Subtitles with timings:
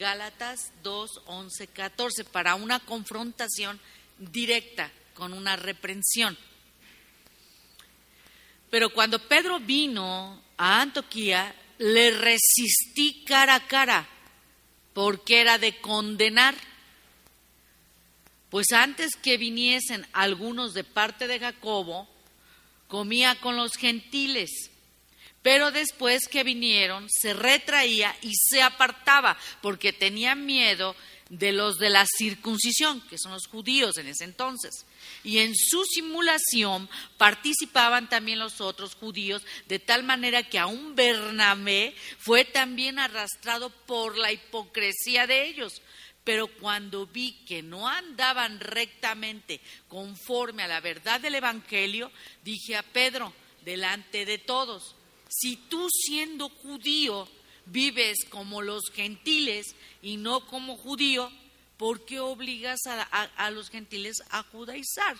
[0.00, 3.78] Gálatas 2, 11, 14, para una confrontación
[4.16, 6.38] directa con una reprensión.
[8.70, 14.08] Pero cuando Pedro vino a Antoquía, le resistí cara a cara,
[14.94, 16.54] porque era de condenar.
[18.48, 22.08] Pues antes que viniesen algunos de parte de Jacobo,
[22.88, 24.69] comía con los gentiles.
[25.42, 30.94] Pero después que vinieron, se retraía y se apartaba, porque tenía miedo
[31.30, 34.84] de los de la circuncisión, que son los judíos en ese entonces.
[35.22, 41.94] Y en su simulación participaban también los otros judíos, de tal manera que aún Bernabé
[42.18, 45.80] fue también arrastrado por la hipocresía de ellos.
[46.24, 52.10] Pero cuando vi que no andaban rectamente conforme a la verdad del Evangelio,
[52.42, 53.32] dije a Pedro,
[53.64, 54.96] delante de todos,
[55.30, 57.28] si tú siendo judío
[57.66, 61.30] vives como los gentiles y no como judío,
[61.76, 65.16] ¿por qué obligas a, los gentiles a judaizar?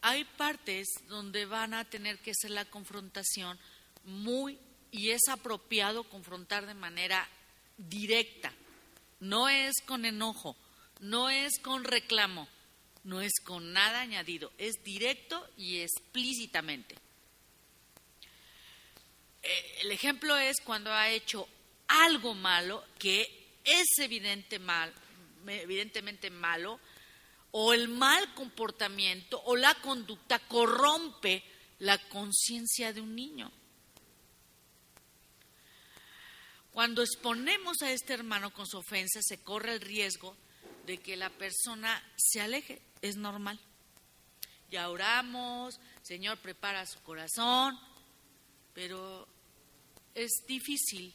[0.00, 3.58] Hay partes donde van a tener que ser la confrontación
[4.04, 4.58] muy,
[4.90, 7.28] y es apropiado confrontar de manera
[7.76, 8.50] directa,
[9.20, 10.56] no es con enojo,
[11.00, 12.48] no es con reclamo,
[13.04, 16.96] no es con nada añadido, es directo y explícitamente.
[19.42, 21.48] Eh, el ejemplo es cuando ha hecho
[21.88, 24.92] algo malo que es evidente mal,
[25.46, 26.78] evidentemente malo,
[27.52, 31.42] o el mal comportamiento o la conducta corrompe
[31.80, 33.50] la conciencia de un niño.
[36.80, 40.34] Cuando exponemos a este hermano con su ofensa, se corre el riesgo
[40.86, 43.60] de que la persona se aleje, es normal.
[44.70, 47.78] Ya oramos, Señor, prepara su corazón,
[48.72, 49.28] pero
[50.14, 51.14] es difícil.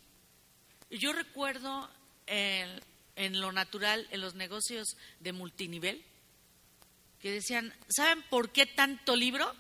[0.92, 1.90] Yo recuerdo
[2.28, 2.80] en,
[3.16, 6.06] en lo natural, en los negocios de multinivel,
[7.20, 9.52] que decían, ¿saben por qué tanto libro?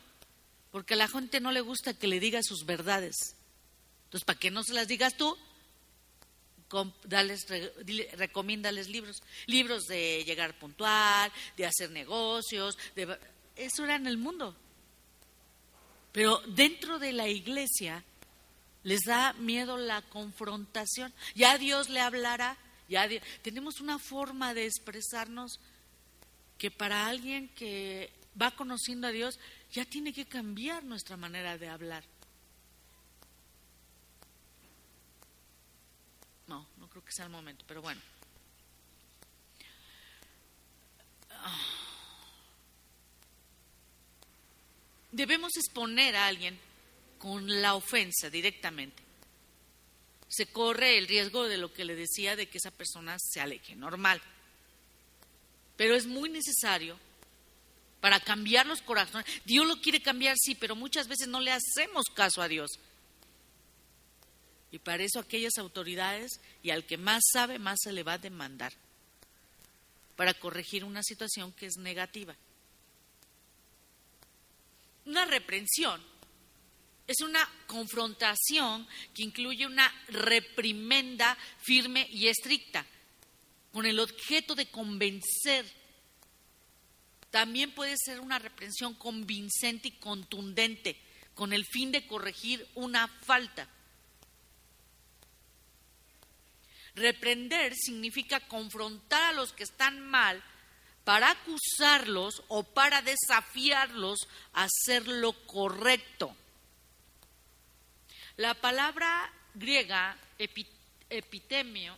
[0.69, 3.35] Porque a la gente no le gusta que le diga sus verdades.
[4.03, 5.35] Entonces, para que no se las digas tú,
[7.03, 7.45] dales,
[8.17, 13.17] recomiéndales libros, libros de llegar puntual, de hacer negocios, de,
[13.55, 14.55] eso era en el mundo.
[16.11, 18.03] Pero dentro de la iglesia
[18.83, 21.13] les da miedo la confrontación.
[21.33, 23.07] Ya Dios le hablará, ya
[23.41, 25.59] tenemos una forma de expresarnos
[26.57, 29.39] que para alguien que va conociendo a Dios
[29.71, 32.03] ya tiene que cambiar nuestra manera de hablar.
[37.05, 38.01] Que sea el momento, pero bueno.
[45.11, 46.59] Debemos exponer a alguien
[47.17, 49.01] con la ofensa directamente.
[50.27, 53.75] Se corre el riesgo de lo que le decía de que esa persona se aleje,
[53.75, 54.22] normal.
[55.77, 56.99] Pero es muy necesario
[58.01, 59.25] para cambiar los corazones.
[59.45, 62.72] Dios lo quiere cambiar, sí, pero muchas veces no le hacemos caso a Dios.
[64.75, 68.17] Y para eso aquellas autoridades y al que más sabe, más se le va a
[68.17, 68.73] demandar
[70.17, 72.35] para corregir una situación que es negativa.
[75.05, 76.03] Una reprensión
[77.07, 82.85] es una confrontación que incluye una reprimenda firme y estricta,
[83.71, 85.65] con el objeto de convencer.
[87.31, 90.99] También puede ser una reprensión convincente y contundente,
[91.33, 93.69] con el fin de corregir una falta.
[96.95, 100.41] Reprender significa confrontar a los que están mal
[101.03, 106.35] para acusarlos o para desafiarlos a hacer lo correcto.
[108.38, 110.17] La palabra griega
[111.09, 111.97] epitemio,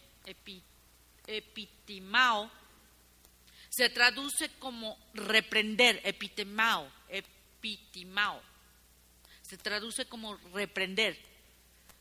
[3.70, 8.42] se traduce como reprender, epitemao, epitimao.
[9.42, 11.18] Se traduce como reprender.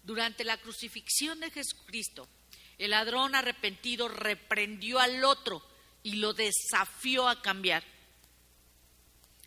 [0.03, 2.29] Durante la crucifixión de Jesucristo,
[2.79, 5.63] el ladrón arrepentido reprendió al otro
[6.03, 7.83] y lo desafió a cambiar.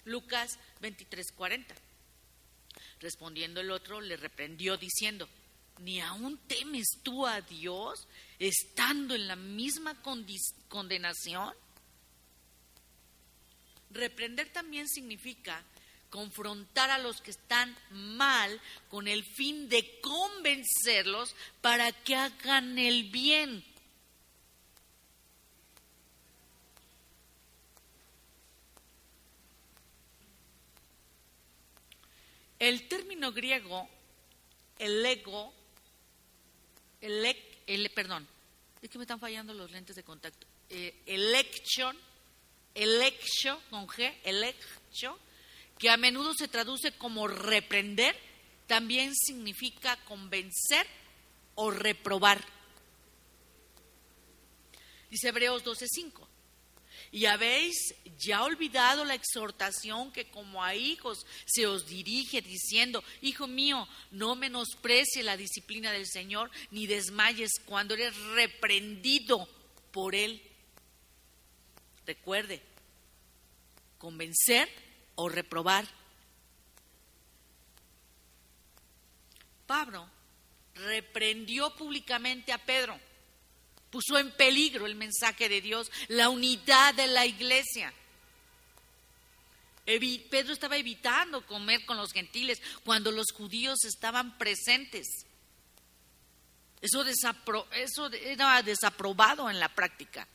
[0.05, 1.75] Lucas 23:40.
[2.99, 5.29] Respondiendo el otro, le reprendió diciendo,
[5.79, 8.07] ¿ni aún temes tú a Dios
[8.39, 10.01] estando en la misma
[10.67, 11.53] condenación?
[13.91, 15.63] Reprender también significa
[16.09, 18.59] confrontar a los que están mal
[18.89, 23.63] con el fin de convencerlos para que hagan el bien.
[32.59, 33.88] El término griego,
[34.79, 35.53] el ego,
[37.00, 38.27] el, el perdón,
[38.81, 40.45] es que me están fallando los lentes de contacto.
[40.69, 41.97] Eh, election,
[42.75, 45.17] electio con G, electio,
[45.79, 48.15] que a menudo se traduce como reprender,
[48.67, 50.85] también significa convencer
[51.55, 52.45] o reprobar.
[55.09, 56.27] Dice Hebreos 12:5.
[57.11, 63.47] Y habéis ya olvidado la exhortación que como a hijos se os dirige diciendo, Hijo
[63.47, 69.49] mío, no menosprecie la disciplina del Señor, ni desmayes cuando eres reprendido
[69.91, 70.39] por Él.
[72.05, 72.61] Recuerde,
[73.97, 74.69] convencer
[75.19, 75.88] o reprobar.
[79.68, 80.10] Pablo
[80.75, 83.00] reprendió públicamente a Pedro
[83.89, 87.94] puso en peligro el mensaje de Dios, la unidad de la iglesia.
[89.86, 95.25] Pedro estaba evitando comer con los gentiles cuando los judíos estaban presentes.
[96.80, 100.27] Eso, eso era desaprobado en la práctica.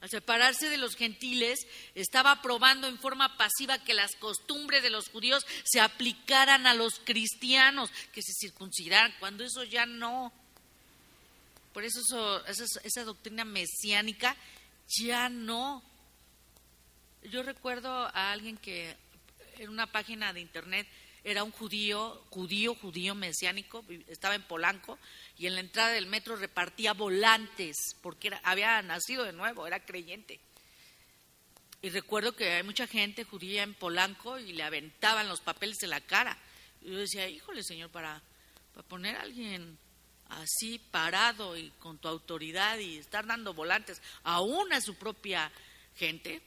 [0.00, 5.08] Al separarse de los gentiles, estaba probando en forma pasiva que las costumbres de los
[5.08, 10.32] judíos se aplicaran a los cristianos, que se circuncidaran, cuando eso ya no.
[11.72, 14.36] Por eso, esa, doctrina mesiánica
[15.00, 15.82] ya no.
[17.24, 18.96] Yo recuerdo a alguien que
[19.58, 20.86] en una página de internet
[21.24, 24.98] era un judío, judío, judío mesiánico, estaba en Polanco
[25.36, 30.40] y en la entrada del metro repartía volantes porque había nacido de nuevo, era creyente.
[31.80, 35.90] Y recuerdo que hay mucha gente judía en Polanco y le aventaban los papeles en
[35.90, 36.36] la cara.
[36.80, 38.20] Y yo decía, híjole, señor, para,
[38.74, 39.78] para poner a alguien
[40.28, 45.50] así parado y con tu autoridad y estar dando volantes aún a su propia
[45.94, 46.42] gente.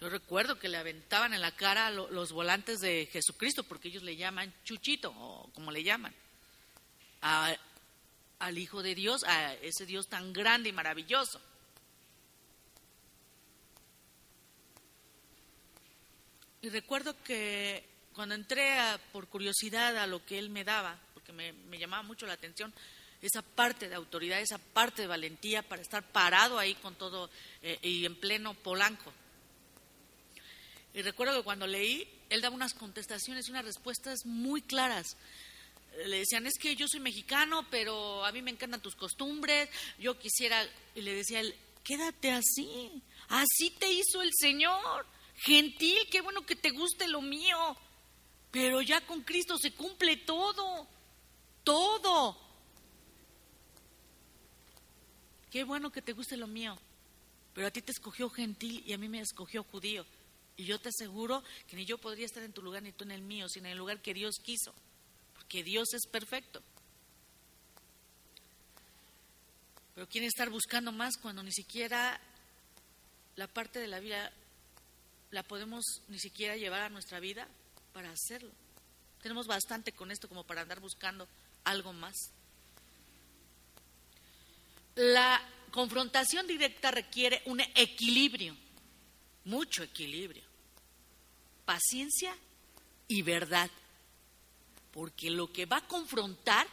[0.00, 4.16] Yo recuerdo que le aventaban en la cara los volantes de Jesucristo, porque ellos le
[4.16, 6.14] llaman chuchito, o como le llaman,
[7.20, 11.40] al Hijo de Dios, a ese Dios tan grande y maravilloso.
[16.60, 18.76] Y recuerdo que cuando entré
[19.12, 20.98] por curiosidad a lo que él me daba,
[21.32, 22.72] me, llamaba mucho la atención,
[23.20, 27.30] esa parte de autoridad, esa parte de valentía para estar parado ahí con todo
[27.62, 29.12] eh, y en pleno Polanco.
[30.98, 35.16] Y recuerdo que cuando leí, él daba unas contestaciones, unas respuestas muy claras.
[36.06, 39.68] Le decían, es que yo soy mexicano, pero a mí me encantan tus costumbres,
[40.00, 40.60] yo quisiera,
[40.96, 41.54] y le decía él,
[41.84, 45.06] quédate así, así te hizo el Señor,
[45.36, 47.76] gentil, qué bueno que te guste lo mío,
[48.50, 50.88] pero ya con Cristo se cumple todo
[51.62, 52.36] todo.
[55.52, 56.76] Qué bueno que te guste lo mío,
[57.54, 60.04] pero a ti te escogió gentil y a mí me escogió judío.
[60.58, 63.12] Y yo te aseguro que ni yo podría estar en tu lugar ni tú en
[63.12, 64.74] el mío, sino en el lugar que Dios quiso,
[65.34, 66.60] porque Dios es perfecto.
[69.94, 72.20] Pero quieren estar buscando más cuando ni siquiera
[73.36, 74.32] la parte de la vida
[75.30, 77.46] la podemos ni siquiera llevar a nuestra vida
[77.92, 78.50] para hacerlo.
[79.22, 81.28] Tenemos bastante con esto como para andar buscando
[81.64, 82.16] algo más.
[84.96, 85.40] La
[85.70, 88.56] confrontación directa requiere un equilibrio,
[89.44, 90.47] mucho equilibrio,
[91.68, 92.34] paciencia
[93.08, 93.70] y verdad,
[94.90, 96.66] porque lo que va a confrontar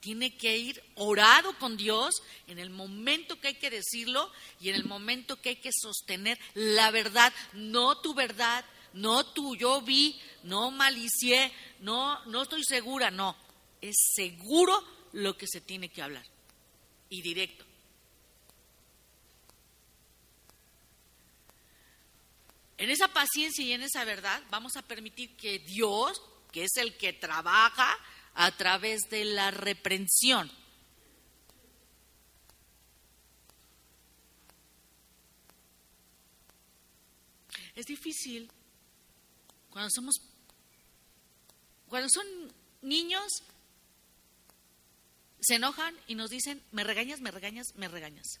[0.00, 4.76] tiene que ir orado con Dios en el momento que hay que decirlo y en
[4.76, 10.18] el momento que hay que sostener la verdad, no tu verdad, no tu yo vi,
[10.44, 13.36] no malicié, no, no estoy segura, no,
[13.82, 14.82] es seguro
[15.12, 16.24] lo que se tiene que hablar.
[17.10, 17.69] Y directo.
[22.80, 26.96] En esa paciencia y en esa verdad vamos a permitir que Dios, que es el
[26.96, 27.94] que trabaja
[28.32, 30.50] a través de la reprensión,
[37.74, 38.50] es difícil
[39.68, 40.14] cuando somos
[41.86, 42.26] cuando son
[42.80, 43.28] niños
[45.38, 48.40] se enojan y nos dicen, me regañas, me regañas, me regañas.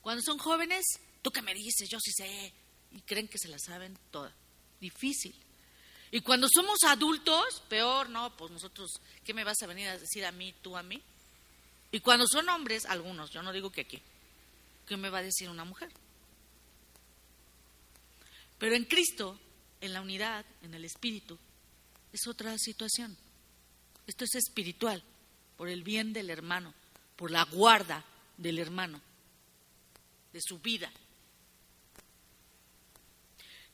[0.00, 0.84] Cuando son jóvenes,
[1.22, 2.54] tú qué me dices, yo sí sé,
[2.96, 4.32] y creen que se la saben toda.
[4.80, 5.34] Difícil.
[6.10, 8.90] Y cuando somos adultos, peor, no, pues nosotros,
[9.22, 11.02] ¿qué me vas a venir a decir a mí, tú a mí?
[11.92, 14.00] Y cuando son hombres, algunos, yo no digo que aquí,
[14.86, 15.92] ¿qué me va a decir una mujer?
[18.58, 19.38] Pero en Cristo,
[19.82, 21.38] en la unidad, en el Espíritu,
[22.14, 23.14] es otra situación.
[24.06, 25.02] Esto es espiritual
[25.58, 26.72] por el bien del hermano,
[27.16, 28.04] por la guarda
[28.38, 29.02] del hermano,
[30.32, 30.90] de su vida.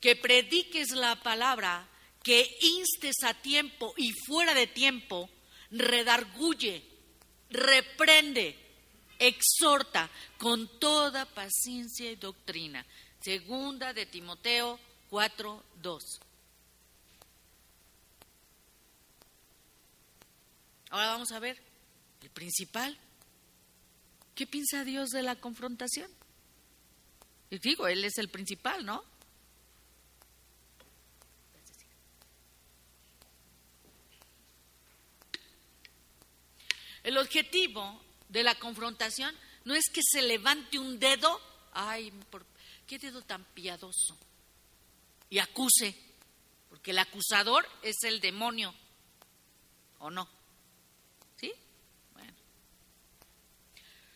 [0.02, 1.88] Que prediques la palabra
[2.23, 5.30] que instes a tiempo y fuera de tiempo,
[5.71, 6.85] redarguye,
[7.50, 8.56] reprende,
[9.18, 12.85] exhorta con toda paciencia y doctrina.
[13.21, 14.78] Segunda de Timoteo
[15.09, 16.04] 4, 2.
[20.90, 21.59] Ahora vamos a ver
[22.21, 22.99] el principal.
[24.35, 26.11] ¿Qué piensa Dios de la confrontación?
[27.50, 29.12] Y digo, Él es el principal, ¿no?
[37.02, 41.40] El objetivo de la confrontación no es que se levante un dedo,
[41.73, 42.12] ay,
[42.87, 44.16] qué dedo tan piadoso,
[45.30, 45.97] y acuse,
[46.68, 48.75] porque el acusador es el demonio,
[49.99, 50.28] ¿o no?
[51.37, 51.52] ¿Sí?
[52.12, 52.32] Bueno.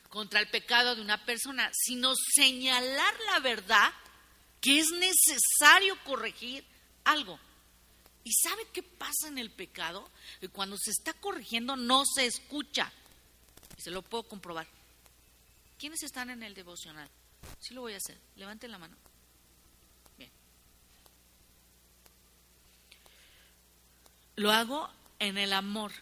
[0.08, 3.92] Contra el pecado de una persona, sino señalar la verdad
[4.60, 6.64] que es necesario corregir
[7.04, 7.38] algo.
[8.26, 10.10] ¿Y sabe qué pasa en el pecado?
[10.40, 12.92] Que cuando se está corrigiendo no se escucha.
[13.78, 14.66] Y se lo puedo comprobar.
[15.78, 17.08] ¿Quiénes están en el devocional?
[17.60, 18.18] Sí lo voy a hacer.
[18.34, 18.96] Levanten la mano.
[20.18, 20.28] Bien.
[24.34, 24.90] Lo hago
[25.20, 25.92] en el amor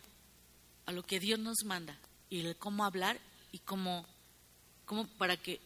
[0.86, 1.94] a lo que Dios nos manda
[2.30, 3.20] y el cómo hablar
[3.52, 4.06] y cómo,
[4.86, 5.60] cómo para que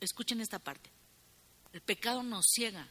[0.00, 0.90] escuchen esta parte.
[1.72, 2.88] El pecado nos ciega.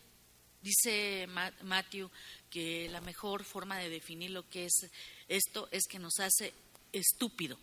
[0.61, 1.27] Dice
[1.61, 2.09] Matthew
[2.55, 4.89] que la mejor forma de definir lo que es
[5.27, 6.53] esto es que nos hace
[6.93, 7.59] estúpido.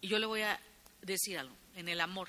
[0.00, 0.60] Y yo le voy a
[1.00, 2.28] decir algo, en el amor.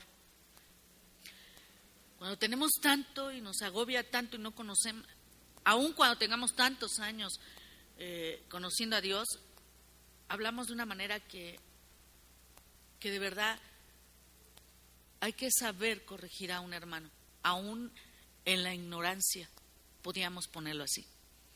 [2.19, 5.07] Cuando tenemos tanto y nos agobia tanto y no conocemos,
[5.63, 7.39] aun cuando tengamos tantos años
[7.97, 9.27] eh, conociendo a Dios,
[10.27, 11.59] hablamos de una manera que,
[12.99, 13.59] que de verdad
[15.19, 17.09] hay que saber corregir a un hermano,
[17.41, 17.91] aún
[18.45, 19.49] en la ignorancia,
[20.01, 21.05] podríamos ponerlo así.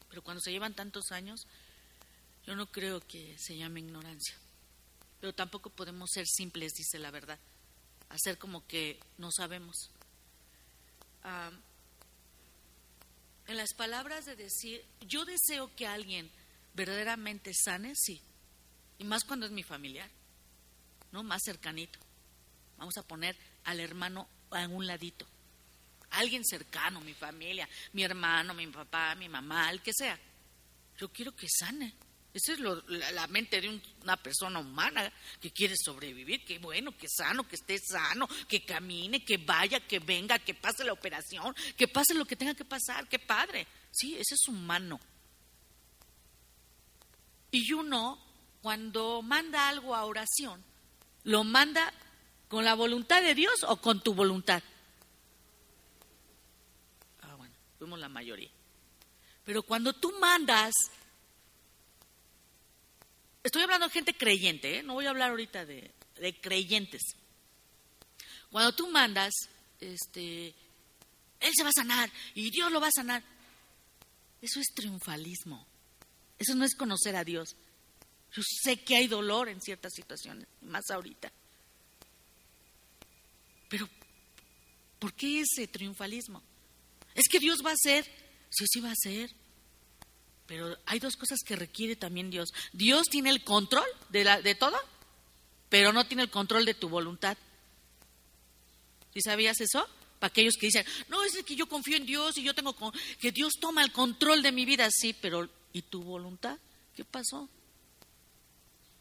[0.09, 1.47] Pero cuando se llevan tantos años,
[2.45, 4.35] yo no creo que se llame ignorancia.
[5.19, 7.39] Pero tampoco podemos ser simples, dice la verdad,
[8.09, 9.91] hacer como que no sabemos.
[13.47, 16.31] en las palabras de decir, yo deseo que alguien
[16.73, 18.21] verdaderamente sane, sí,
[18.97, 20.09] y más cuando es mi familiar,
[21.11, 21.21] ¿no?
[21.23, 21.99] Más cercanito.
[22.77, 25.27] Vamos a poner al hermano en un ladito
[26.11, 30.17] alguien cercano, mi familia, mi hermano, mi papá, mi mamá, el que sea.
[30.97, 31.93] Yo quiero que sane.
[32.33, 37.45] Esa es la, mente de una persona humana que quiere sobrevivir, que bueno, que sano,
[37.45, 42.13] que esté sano, que camine, que vaya, que venga, que pase la operación, que pase
[42.13, 43.67] lo que tenga que pasar, qué padre.
[43.91, 44.97] Sí, ese es humano.
[47.51, 48.17] Y uno,
[48.61, 50.63] cuando manda algo a oración,
[51.23, 51.93] lo manda
[52.47, 54.63] con la voluntad de Dios o con tu voluntad
[57.81, 58.51] fuimos la mayoría.
[59.43, 60.71] Pero cuando tú mandas,
[63.41, 64.83] estoy hablando de gente creyente, ¿eh?
[64.83, 67.01] no voy a hablar ahorita de, de creyentes.
[68.51, 69.33] Cuando tú mandas,
[69.79, 70.53] este,
[71.39, 73.23] Él se va a sanar y Dios lo va a sanar.
[74.43, 75.65] Eso es triunfalismo.
[76.37, 77.55] Eso no es conocer a Dios.
[78.31, 81.31] Yo sé que hay dolor en ciertas situaciones, más ahorita.
[83.69, 83.89] Pero,
[84.99, 86.43] ¿por qué ese triunfalismo?
[87.15, 88.05] Es que Dios va a hacer.
[88.49, 89.31] Sí, sí va a hacer.
[90.47, 92.49] Pero hay dos cosas que requiere también Dios.
[92.73, 94.77] Dios tiene el control de, la, de todo,
[95.69, 97.37] pero no tiene el control de tu voluntad.
[99.13, 99.87] ¿Sí sabías eso?
[100.19, 102.75] Para aquellos que dicen, no, es que yo confío en Dios y yo tengo
[103.19, 104.89] que Dios toma el control de mi vida.
[104.91, 106.57] Sí, pero ¿y tu voluntad?
[106.95, 107.49] ¿Qué pasó?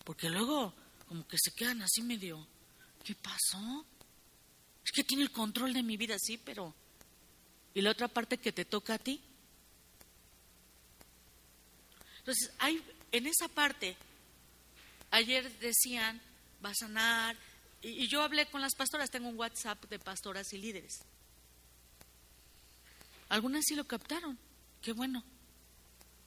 [0.05, 0.73] Porque luego
[1.09, 2.47] como que se quedan así medio,
[3.03, 3.85] ¿qué pasó?
[4.85, 6.75] Es que tiene el control de mi vida, sí, pero
[7.75, 9.21] y la otra parte que te toca a ti.
[12.19, 13.97] Entonces, hay, en esa parte,
[15.11, 16.21] ayer decían,
[16.65, 17.37] va a sanar,
[17.83, 20.99] y, y yo hablé con las pastoras, tengo un WhatsApp de pastoras y líderes.
[23.29, 24.39] Algunas sí lo captaron,
[24.83, 25.25] qué bueno,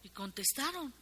[0.03, 0.93] y contestaron.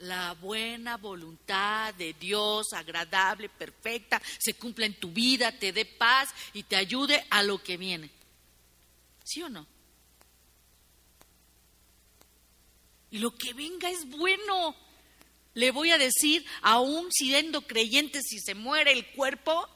[0.00, 6.30] La buena voluntad de Dios, agradable, perfecta, se cumpla en tu vida, te dé paz
[6.54, 8.10] y te ayude a lo que viene.
[9.30, 9.64] ¿Sí o no?
[13.12, 14.74] Y lo que venga es bueno.
[15.54, 19.68] Le voy a decir, aún siendo creyente, si se muere el cuerpo,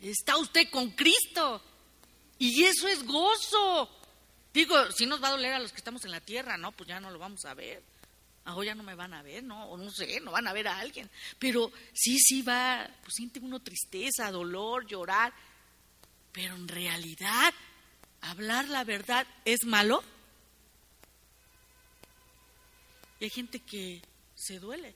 [0.00, 1.62] está usted con Cristo.
[2.38, 3.90] Y eso es gozo.
[4.54, 6.72] Digo, si nos va a doler a los que estamos en la tierra, ¿no?
[6.72, 7.82] Pues ya no lo vamos a ver.
[8.46, 9.66] Ahora ya no me van a ver, ¿no?
[9.66, 11.10] O no sé, no van a ver a alguien.
[11.38, 15.34] Pero sí, sí va, pues siente uno tristeza, dolor, llorar.
[16.32, 17.52] Pero en realidad
[18.22, 20.02] hablar la verdad es malo?
[23.20, 24.02] Y hay gente que
[24.34, 24.88] se duele.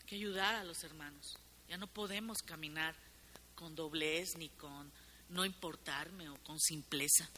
[0.00, 1.38] Hay que ayudar a los hermanos.
[1.68, 2.94] Ya no podemos caminar
[3.54, 4.90] con doblez ni con
[5.28, 7.28] no importarme o con simpleza.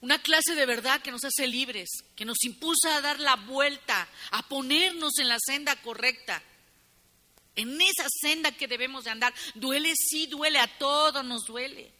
[0.00, 4.08] Una clase de verdad que nos hace libres, que nos impulsa a dar la vuelta,
[4.30, 6.42] a ponernos en la senda correcta,
[7.56, 9.34] en esa senda que debemos de andar.
[9.54, 11.92] Duele, sí, duele, a todos nos duele.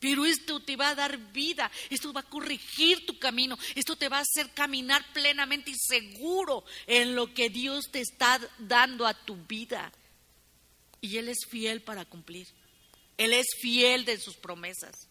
[0.00, 4.08] Pero esto te va a dar vida, esto va a corregir tu camino, esto te
[4.08, 9.14] va a hacer caminar plenamente y seguro en lo que Dios te está dando a
[9.14, 9.92] tu vida.
[11.00, 12.48] Y Él es fiel para cumplir.
[13.16, 15.08] Él es fiel de sus promesas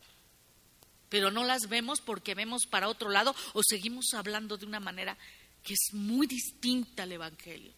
[1.12, 5.18] pero no las vemos porque vemos para otro lado o seguimos hablando de una manera
[5.62, 7.74] que es muy distinta al Evangelio,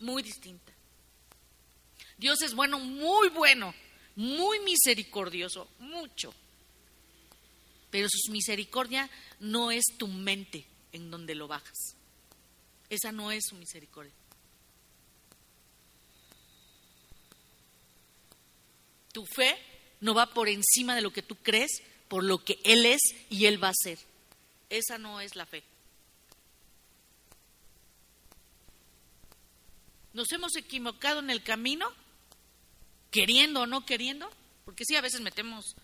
[0.00, 0.70] muy distinta.
[2.20, 3.74] Dios es bueno, muy bueno,
[4.14, 6.34] muy misericordioso, mucho.
[7.90, 9.08] Pero su misericordia
[9.40, 11.96] no es tu mente en donde lo bajas.
[12.90, 14.12] Esa no es su misericordia.
[19.12, 19.56] Tu fe
[20.00, 23.00] no va por encima de lo que tú crees, por lo que Él es
[23.30, 23.98] y Él va a ser.
[24.68, 25.64] Esa no es la fe.
[30.12, 31.90] ¿Nos hemos equivocado en el camino?
[33.10, 34.30] ¿Queriendo o no queriendo?
[34.64, 35.74] Porque sí, a veces metemos,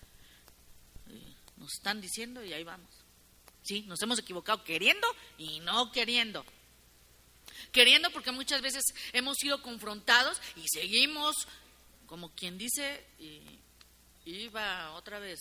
[1.09, 2.91] eh, nos están diciendo y ahí vamos.
[3.63, 5.07] Sí, nos hemos equivocado queriendo
[5.39, 6.45] y no queriendo.
[7.73, 11.35] Queriendo porque muchas veces hemos sido confrontados y seguimos,
[12.07, 13.43] como quien dice, y
[14.25, 15.41] iba otra vez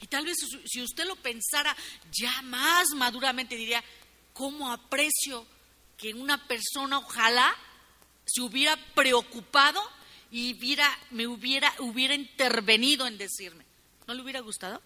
[0.00, 1.76] Y tal vez si usted lo pensara
[2.10, 3.84] ya más maduramente, diría,
[4.32, 5.46] ¿cómo aprecio
[6.00, 7.54] que una persona ojalá
[8.24, 9.80] se hubiera preocupado
[10.30, 11.74] y hubiera, me hubiera,
[12.14, 13.64] intervenido en decirme?
[14.06, 14.80] ¿No le hubiera gustado?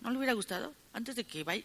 [0.00, 0.74] ¿No le hubiera gustado?
[0.92, 1.64] Antes de que vaya.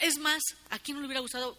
[0.00, 1.58] Es más, ¿a quién no le hubiera gustado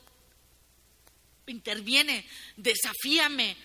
[1.52, 2.26] interviene,
[2.58, 3.56] desafíame,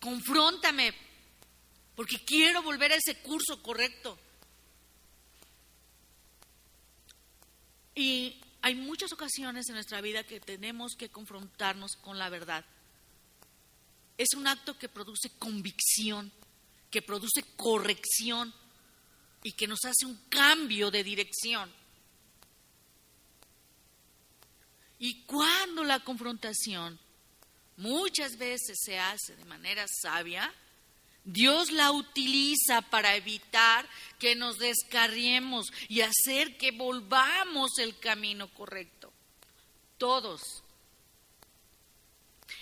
[0.00, 0.94] confróntame,
[1.94, 4.18] porque quiero volver a ese curso correcto.
[7.94, 12.64] Y hay muchas ocasiones en nuestra vida que tenemos que confrontarnos con la verdad.
[14.18, 16.30] Es un acto que produce convicción,
[16.90, 18.52] que produce corrección
[19.42, 21.72] y que nos hace un cambio de dirección.
[24.98, 26.98] Y cuando la confrontación
[27.78, 30.52] muchas veces se hace de manera sabia,
[31.24, 39.12] Dios la utiliza para evitar que nos descarriemos y hacer que volvamos el camino correcto.
[39.98, 40.62] Todos.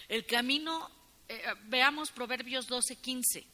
[0.09, 0.91] El camino,
[1.29, 3.47] eh, veamos Proverbios 12, 15.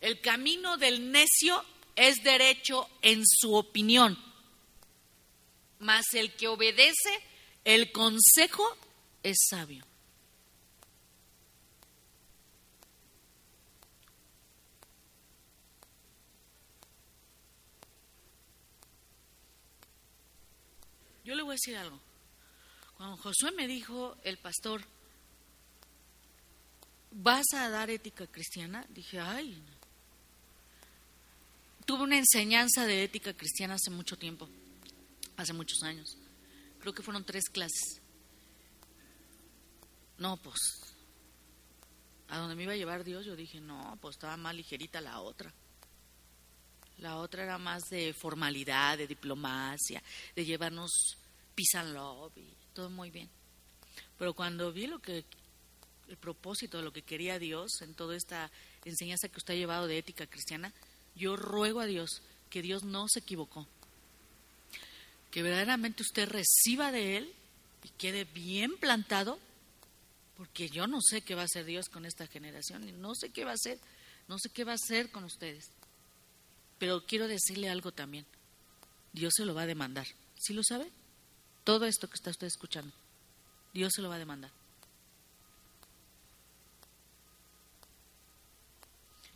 [0.00, 1.62] El camino del necio
[1.96, 4.18] es derecho en su opinión,
[5.78, 7.22] mas el que obedece
[7.64, 8.64] el consejo
[9.22, 9.84] es sabio.
[21.24, 22.00] Yo le voy a decir algo.
[22.96, 24.82] Cuando Josué me dijo, el pastor,
[27.12, 28.84] ¿vas a dar ética cristiana?
[28.88, 29.62] Dije, ay,
[31.90, 34.48] tuve una enseñanza de ética cristiana hace mucho tiempo,
[35.36, 36.16] hace muchos años.
[36.78, 38.00] Creo que fueron tres clases.
[40.16, 40.60] No, pues,
[42.28, 45.20] a donde me iba a llevar Dios, yo dije, no, pues estaba más ligerita la
[45.20, 45.52] otra.
[46.98, 50.00] La otra era más de formalidad, de diplomacia,
[50.36, 51.18] de llevarnos
[51.56, 53.28] peace and love y todo muy bien.
[54.16, 55.24] Pero cuando vi lo que,
[56.06, 58.48] el propósito de lo que quería Dios en toda esta
[58.84, 60.72] enseñanza que usted ha llevado de ética cristiana,
[61.14, 63.66] yo ruego a Dios que Dios no se equivocó,
[65.30, 67.32] que verdaderamente usted reciba de Él
[67.84, 69.38] y quede bien plantado,
[70.36, 73.30] porque yo no sé qué va a hacer Dios con esta generación, y no sé
[73.30, 73.78] qué va a hacer,
[74.26, 75.70] no sé qué va a hacer con ustedes.
[76.78, 78.26] Pero quiero decirle algo también,
[79.12, 80.06] Dios se lo va a demandar,
[80.38, 80.90] ¿sí lo sabe?
[81.64, 82.92] Todo esto que está usted escuchando,
[83.72, 84.50] Dios se lo va a demandar.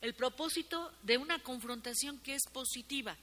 [0.04, 3.16] El propósito de una confrontación que es positiva.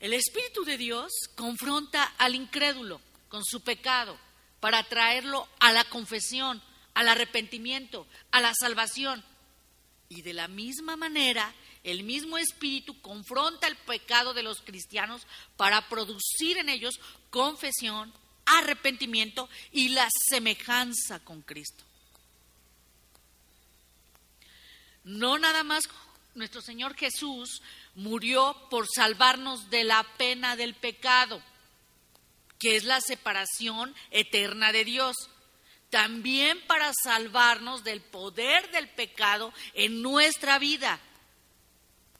[0.00, 4.18] El Espíritu de Dios confronta al incrédulo con su pecado,
[4.60, 6.62] para traerlo a la confesión,
[6.94, 9.22] al arrepentimiento, a la salvación.
[10.08, 11.54] Y de la misma manera,
[11.84, 15.26] el mismo Espíritu confronta el pecado de los cristianos
[15.58, 18.10] para producir en ellos confesión,
[18.46, 21.84] arrepentimiento y la semejanza con Cristo.
[25.04, 25.84] No nada más
[26.34, 27.62] nuestro Señor Jesús
[27.94, 31.42] murió por salvarnos de la pena del pecado,
[32.58, 35.16] que es la separación eterna de Dios.
[35.90, 40.98] También para salvarnos del poder del pecado en nuestra vida.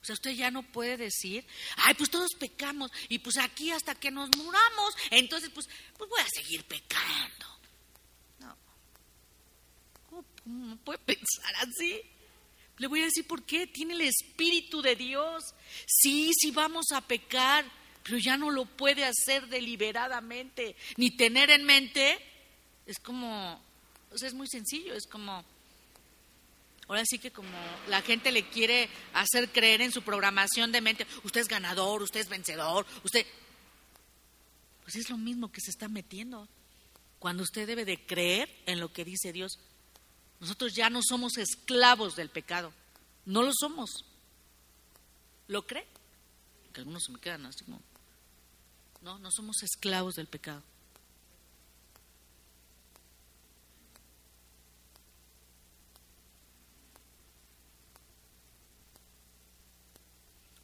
[0.03, 3.95] O sea, usted ya no puede decir, ay, pues todos pecamos y pues aquí hasta
[3.95, 7.47] que nos muramos, entonces pues, pues voy a seguir pecando.
[8.41, 8.57] No.
[10.11, 12.03] ¿Cómo puede pensar así?
[12.83, 13.69] Le voy a decir por qué.
[13.69, 15.55] Tiene el Espíritu de Dios.
[15.87, 17.65] Sí, sí vamos a pecar,
[18.03, 22.19] pero ya no lo puede hacer deliberadamente, ni tener en mente.
[22.85, 23.63] Es como,
[24.11, 25.45] o sea, es muy sencillo, es como,
[26.89, 31.07] ahora sí que como la gente le quiere hacer creer en su programación de mente,
[31.23, 33.25] usted es ganador, usted es vencedor, usted...
[34.83, 36.49] Pues es lo mismo que se está metiendo.
[37.21, 39.61] Cuando usted debe de creer en lo que dice Dios,
[40.43, 42.73] nosotros ya no somos esclavos del pecado.
[43.27, 44.05] No lo somos.
[45.47, 45.87] ¿Lo cree?
[46.73, 47.81] Que algunos se me quedan así como...
[49.03, 50.61] No, no somos esclavos del pecado.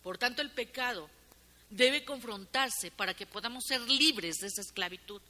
[0.03, 1.09] Por tanto, el pecado
[1.71, 5.23] debe confrontarse para que podamos ser libres de esa esclavitud.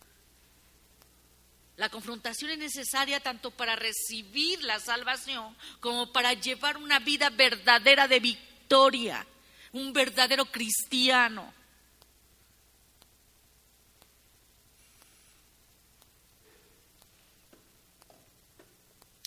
[1.79, 8.09] La confrontación es necesaria tanto para recibir la salvación como para llevar una vida verdadera
[8.09, 9.25] de victoria,
[9.71, 11.55] un verdadero cristiano.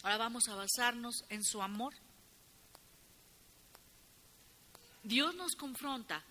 [0.03, 1.93] Ahora vamos a basarnos en su amor.
[5.03, 6.21] Dios nos confronta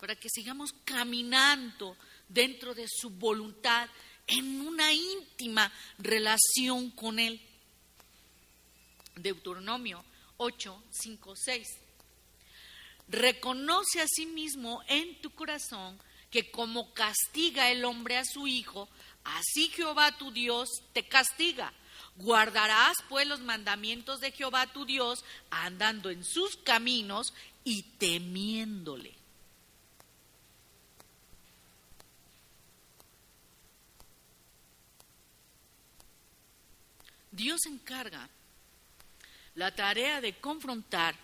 [0.00, 3.90] para que sigamos caminando dentro de su voluntad
[4.26, 7.40] en una íntima relación con Él.
[9.14, 10.04] Deuteronomio
[10.36, 11.68] 8, 5, 6.
[13.08, 15.98] Reconoce a sí mismo en tu corazón
[16.30, 18.88] que como castiga el hombre a su hijo,
[19.24, 21.72] así Jehová tu Dios te castiga.
[22.16, 29.15] Guardarás pues los mandamientos de Jehová tu Dios, andando en sus caminos y temiéndole.
[37.36, 38.28] Dios encarga
[39.54, 41.14] la tarea de confrontar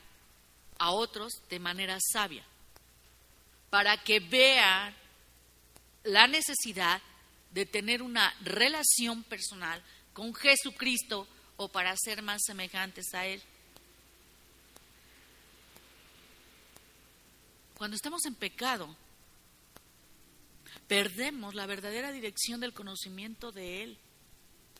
[0.78, 2.44] a otros de manera sabia,
[3.70, 4.94] para que vean
[6.04, 7.00] la necesidad
[7.50, 13.42] de tener una relación personal con Jesucristo o para ser más semejantes a Él.
[17.76, 18.94] Cuando estamos en pecado,
[20.88, 23.98] perdemos la verdadera dirección del conocimiento de Él,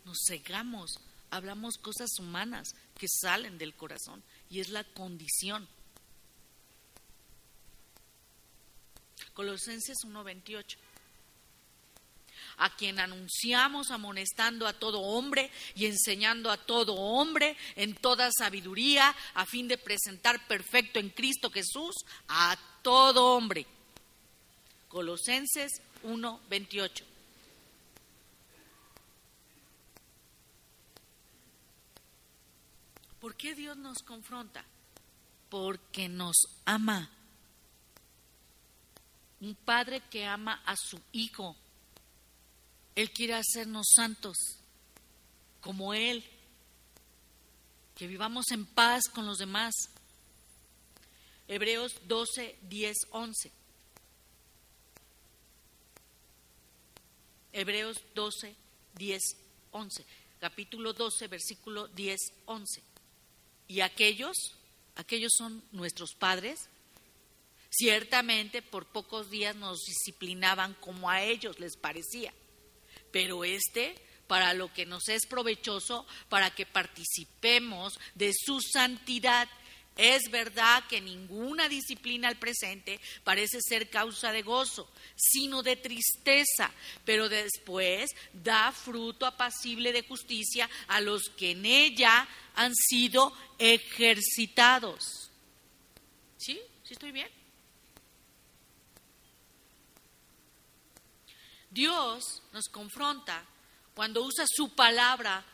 [0.04, 0.98] nos cegamos
[1.32, 5.66] hablamos cosas humanas que salen del corazón y es la condición.
[9.32, 10.76] Colosenses 1:28.
[12.58, 19.14] A quien anunciamos amonestando a todo hombre y enseñando a todo hombre en toda sabiduría,
[19.34, 21.94] a fin de presentar perfecto en Cristo Jesús
[22.28, 23.66] a todo hombre.
[24.88, 27.11] Colosenses 1:28.
[33.22, 34.64] ¿Por qué Dios nos confronta?
[35.48, 37.08] Porque nos ama.
[39.40, 41.54] Un padre que ama a su hijo.
[42.96, 44.36] Él quiere hacernos santos
[45.60, 46.24] como Él.
[47.94, 49.72] Que vivamos en paz con los demás.
[51.46, 53.52] Hebreos 12, 10, 11.
[57.52, 58.56] Hebreos 12,
[58.94, 59.22] 10,
[59.70, 60.06] 11.
[60.40, 62.91] Capítulo 12, versículo 10, 11.
[63.72, 64.36] Y aquellos,
[64.96, 66.68] aquellos son nuestros padres,
[67.70, 72.34] ciertamente por pocos días nos disciplinaban como a ellos les parecía,
[73.10, 73.94] pero este
[74.26, 79.48] para lo que nos es provechoso, para que participemos de su santidad
[79.96, 86.70] es verdad que ninguna disciplina al presente parece ser causa de gozo, sino de tristeza,
[87.04, 95.30] pero después da fruto apacible de justicia a los que en ella han sido ejercitados.
[96.38, 96.58] ¿Sí?
[96.84, 97.28] ¿Sí estoy bien?
[101.70, 103.46] Dios nos confronta
[103.94, 105.44] cuando usa su palabra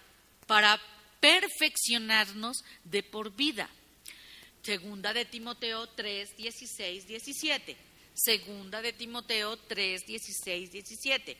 [0.46, 0.80] para
[1.20, 3.68] perfeccionarnos de por vida.
[4.68, 7.74] Segunda de Timoteo 3, 16, 17.
[8.12, 11.38] Segunda de Timoteo 3, 16, 17.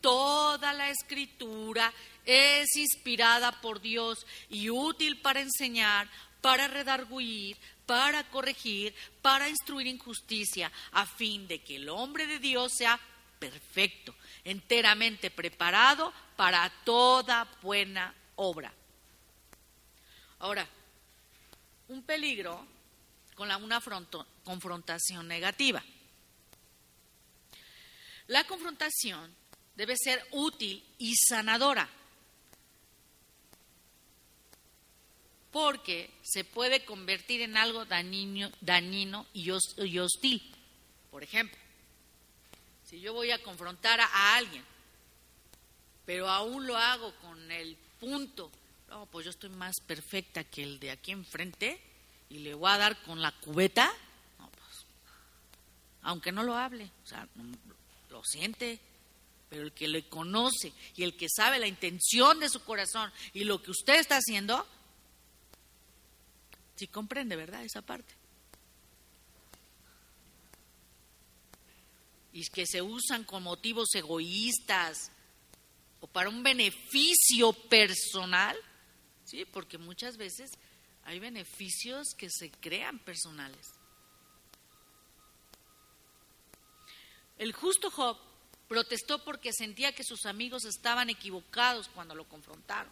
[0.00, 1.92] Toda la escritura
[2.24, 6.08] es inspirada por Dios y útil para enseñar,
[6.40, 12.38] para redarguir, para corregir, para instruir en justicia, a fin de que el hombre de
[12.38, 13.00] Dios sea
[13.40, 14.14] perfecto,
[14.44, 18.72] enteramente preparado para toda buena obra.
[20.38, 20.68] Ahora,
[21.88, 22.66] un peligro
[23.34, 23.80] con una
[24.44, 25.82] confrontación negativa.
[28.26, 29.34] La confrontación
[29.74, 31.88] debe ser útil y sanadora,
[35.50, 40.54] porque se puede convertir en algo dañino, dañino y hostil.
[41.10, 41.58] Por ejemplo,
[42.84, 44.64] si yo voy a confrontar a alguien,
[46.04, 48.50] pero aún lo hago con el punto
[48.88, 51.80] no, pues yo estoy más perfecta que el de aquí enfrente
[52.30, 53.92] y le voy a dar con la cubeta,
[54.38, 54.86] no, pues,
[56.02, 57.28] aunque no lo hable, o sea,
[58.10, 58.80] lo siente,
[59.48, 63.44] pero el que le conoce y el que sabe la intención de su corazón y
[63.44, 64.66] lo que usted está haciendo,
[66.76, 67.64] sí comprende, ¿verdad?
[67.64, 68.14] Esa parte.
[72.32, 75.10] Y que se usan con motivos egoístas
[76.00, 78.56] o para un beneficio personal,
[79.28, 80.52] Sí, porque muchas veces
[81.04, 83.74] hay beneficios que se crean personales.
[87.36, 88.16] El justo Job
[88.68, 92.90] protestó porque sentía que sus amigos estaban equivocados cuando lo confrontaron,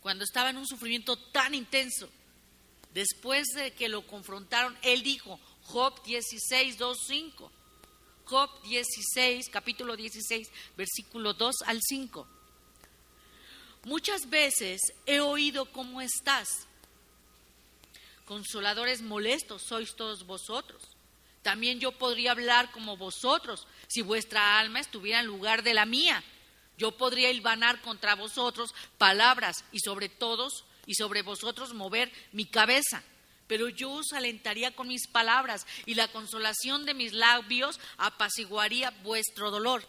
[0.00, 2.08] cuando estaba en un sufrimiento tan intenso.
[2.94, 7.52] Después de que lo confrontaron, él dijo, Job 16, 2, 5.
[8.26, 12.37] Job 16, capítulo 16, versículo 2 al 5.
[13.84, 16.66] Muchas veces he oído cómo estás.
[18.24, 20.82] Consoladores molestos sois todos vosotros.
[21.42, 26.22] También yo podría hablar como vosotros si vuestra alma estuviera en lugar de la mía.
[26.76, 33.02] Yo podría hilvanar contra vosotros palabras y sobre todos y sobre vosotros mover mi cabeza.
[33.46, 39.50] Pero yo os alentaría con mis palabras y la consolación de mis labios apaciguaría vuestro
[39.50, 39.86] dolor.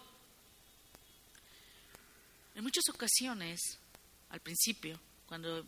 [2.55, 3.79] En muchas ocasiones
[4.29, 5.65] al principio, cuando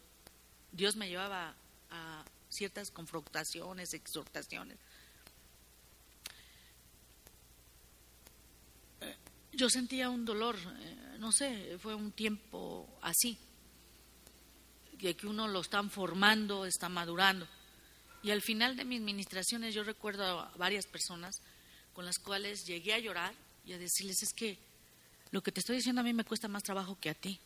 [0.71, 1.55] Dios me llevaba
[1.89, 4.77] a ciertas confrontaciones, exhortaciones.
[9.01, 9.15] Eh,
[9.53, 13.37] yo sentía un dolor, eh, no sé, fue un tiempo así,
[14.93, 17.47] de que uno lo están formando, está madurando.
[18.23, 21.35] Y al final de mis ministraciones yo recuerdo a varias personas
[21.93, 23.33] con las cuales llegué a llorar
[23.65, 24.59] y a decirles, es que
[25.31, 27.39] lo que te estoy diciendo a mí me cuesta más trabajo que a ti.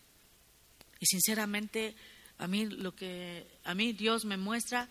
[0.99, 1.95] Y sinceramente,
[2.37, 4.89] a mí lo que a mí Dios me muestra,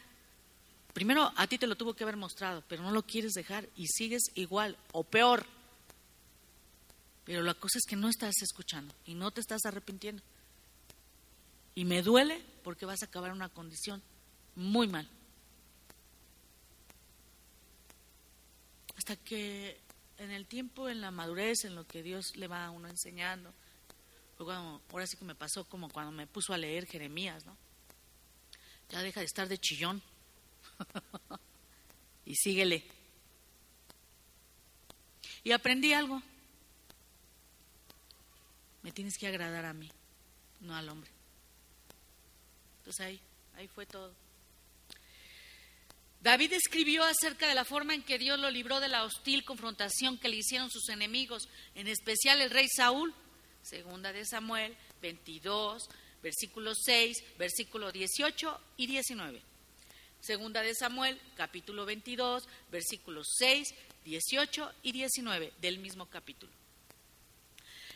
[0.93, 3.87] primero a ti te lo tuvo que haber mostrado, pero no lo quieres dejar y
[3.89, 5.45] sigues igual o peor.
[7.25, 10.23] Pero la cosa es que no estás escuchando y no te estás arrepintiendo.
[11.75, 14.03] Y me duele porque vas a acabar una condición
[14.55, 15.09] muy mal.
[18.97, 19.84] Hasta que
[20.25, 23.53] en el tiempo, en la madurez, en lo que Dios le va a uno enseñando,
[24.39, 27.57] ahora sí que me pasó como cuando me puso a leer Jeremías, ¿no?
[28.91, 30.03] Ya deja de estar de chillón.
[32.27, 32.85] y síguele.
[35.43, 36.23] Y aprendí algo.
[38.83, 39.91] Me tienes que agradar a mí,
[40.61, 41.11] no al hombre.
[42.79, 43.21] Entonces ahí,
[43.57, 44.13] ahí fue todo.
[46.25, 50.17] David escribió acerca de la forma en que Dios lo libró de la hostil confrontación
[50.17, 53.13] que le hicieron sus enemigos, en especial el rey Saúl.
[53.61, 55.87] Segunda de Samuel 22,
[56.23, 59.43] versículos 6, versículo 18 y 19.
[60.19, 63.75] Segunda de Samuel, capítulo 22, versículos 6,
[64.07, 66.51] 18 y 19 del mismo capítulo.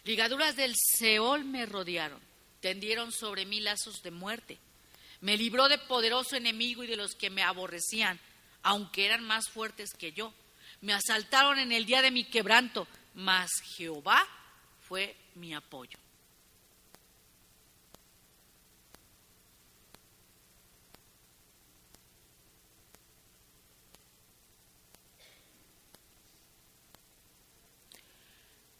[0.04, 2.20] Ligaduras del Seol me rodearon,
[2.60, 4.58] tendieron sobre mí lazos de muerte.
[5.20, 8.20] Me libró de poderoso enemigo y de los que me aborrecían,
[8.62, 10.32] aunque eran más fuertes que yo.
[10.80, 14.26] Me asaltaron en el día de mi quebranto, mas Jehová
[14.80, 15.98] fue mi apoyo.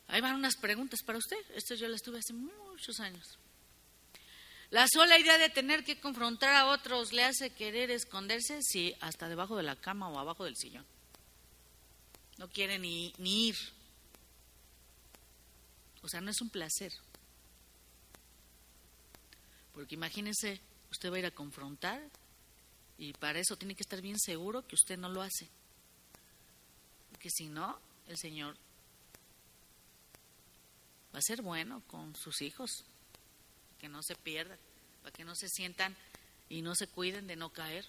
[0.09, 1.37] Ahí van unas preguntas para usted.
[1.55, 3.39] Esto yo las tuve hace muchos años.
[4.71, 9.29] La sola idea de tener que confrontar a otros le hace querer esconderse, sí, hasta
[9.29, 10.85] debajo de la cama o abajo del sillón.
[12.37, 13.57] No quiere ni, ni ir.
[16.03, 16.93] O sea, no es un placer.
[19.73, 22.03] Porque imagínense, usted va a ir a confrontar
[22.99, 25.49] y para eso tiene que estar bien seguro que usted no lo hace.
[27.11, 28.57] Porque si no, el Señor
[31.15, 32.85] va a ser bueno con sus hijos,
[33.79, 34.59] que no se pierdan,
[35.03, 35.97] para que no se sientan
[36.49, 37.87] y no se cuiden de no caer.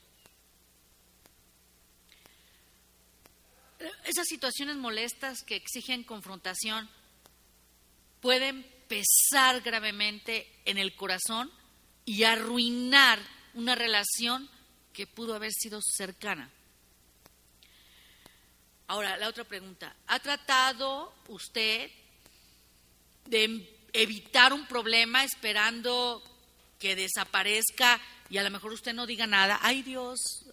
[4.05, 6.89] Esas situaciones molestas que exigen confrontación
[8.21, 11.51] pueden pesar gravemente en el corazón
[12.05, 13.19] y arruinar
[13.53, 14.49] una relación
[14.91, 16.51] que pudo haber sido cercana.
[18.87, 19.95] Ahora, la otra pregunta.
[20.07, 21.91] ¿Ha tratado usted
[23.25, 26.23] de evitar un problema esperando
[26.79, 27.99] que desaparezca
[28.29, 29.59] y a lo mejor usted no diga nada?
[29.61, 30.45] Ay Dios,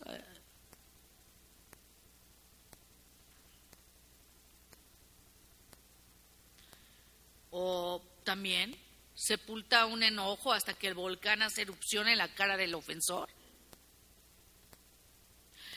[7.59, 8.77] O también
[9.14, 13.31] sepulta un enojo hasta que el volcán hace erupción en la cara del ofensor.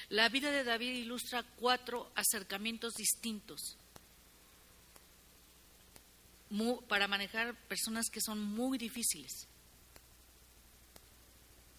[0.10, 3.78] La vida de David ilustra cuatro acercamientos distintos
[6.88, 9.48] para manejar personas que son muy difíciles.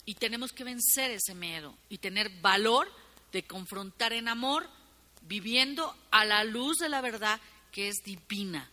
[0.05, 2.91] Y tenemos que vencer ese miedo y tener valor
[3.33, 4.69] de confrontar en amor,
[5.23, 8.71] viviendo a la luz de la verdad que es divina.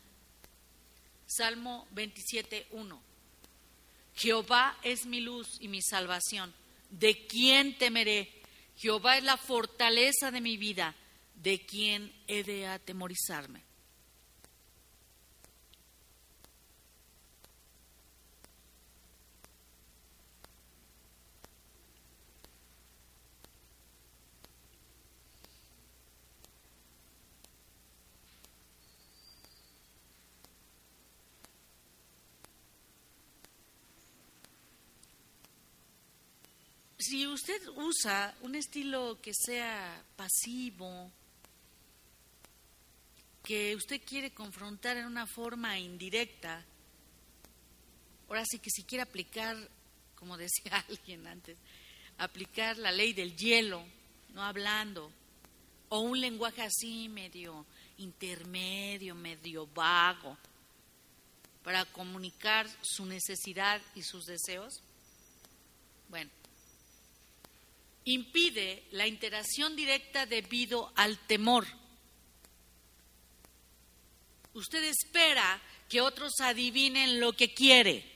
[1.26, 3.02] Salmo 27, 1.
[4.16, 6.54] Jehová es mi luz y mi salvación.
[6.90, 8.32] ¿De quién temeré?
[8.78, 10.96] Jehová es la fortaleza de mi vida.
[11.36, 13.67] ¿De quién he de atemorizarme?
[37.08, 41.10] Si usted usa un estilo que sea pasivo,
[43.44, 46.66] que usted quiere confrontar en una forma indirecta,
[48.28, 49.56] ahora sí que si quiere aplicar,
[50.16, 51.58] como decía alguien antes,
[52.18, 53.86] aplicar la ley del hielo,
[54.34, 55.10] no hablando,
[55.88, 57.66] o un lenguaje así medio
[58.00, 60.38] intermedio, medio vago,
[61.64, 64.82] para comunicar su necesidad y sus deseos,
[66.10, 66.32] bueno,
[68.08, 71.68] impide la interacción directa debido al temor.
[74.54, 78.10] Usted espera que otros adivinen lo que quiere.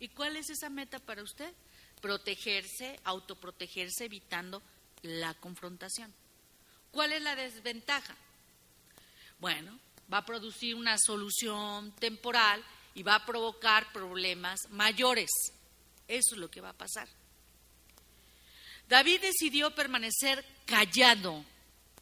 [0.00, 1.50] ¿Y cuál es esa meta para usted?
[2.02, 4.62] Protegerse, autoprotegerse, evitando
[5.02, 6.12] la confrontación.
[6.90, 8.16] ¿Cuál es la desventaja?
[9.38, 9.78] Bueno,
[10.12, 12.62] va a producir una solución temporal
[12.94, 15.30] y va a provocar problemas mayores.
[16.10, 17.08] Eso es lo que va a pasar.
[18.88, 21.44] David decidió permanecer callado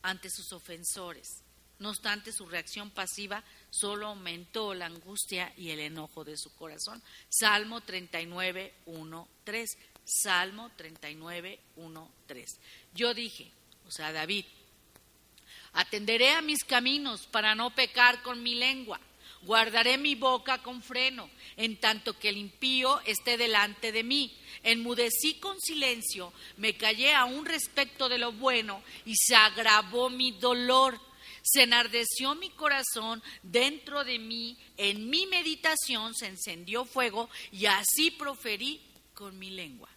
[0.00, 1.42] ante sus ofensores.
[1.78, 7.02] No obstante, su reacción pasiva solo aumentó la angustia y el enojo de su corazón.
[7.28, 9.70] Salmo 39, 1, 3.
[10.06, 12.60] Salmo 39, 1, 3.
[12.94, 13.52] Yo dije,
[13.86, 14.46] o sea, David,
[15.74, 18.98] atenderé a mis caminos para no pecar con mi lengua
[19.42, 24.36] guardaré mi boca con freno, en tanto que el impío esté delante de mí.
[24.62, 31.00] Enmudecí con silencio, me callé aún respecto de lo bueno y se agravó mi dolor.
[31.42, 38.10] Se enardeció mi corazón dentro de mí, en mi meditación se encendió fuego y así
[38.10, 38.80] proferí
[39.14, 39.88] con mi lengua.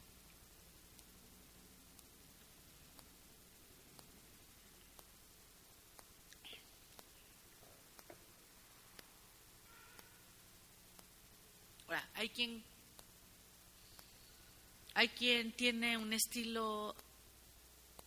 [12.14, 12.64] Hay quien
[14.94, 16.96] hay quien tiene un estilo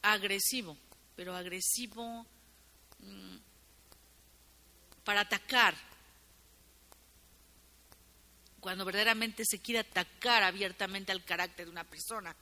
[0.03, 0.77] agresivo,
[1.17, 2.27] pero agresivo
[2.99, 3.37] mm,
[5.03, 5.75] para atacar.
[8.61, 12.35] Cuando verdaderamente se quiere atacar abiertamente al carácter de una persona,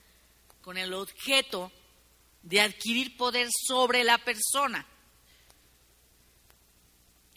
[0.61, 1.71] con el objeto
[2.43, 4.87] de adquirir poder sobre la persona.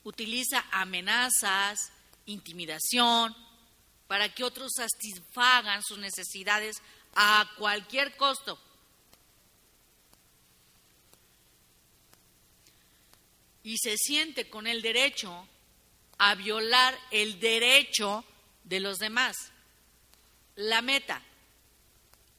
[0.04, 1.92] Utiliza amenazas,
[2.26, 3.36] intimidación,
[4.08, 6.82] para que otros satisfagan sus necesidades
[7.16, 8.60] a cualquier costo.
[13.64, 15.48] Y se siente con el derecho
[16.18, 18.24] a violar el derecho
[18.64, 19.36] de los demás.
[20.56, 21.22] La meta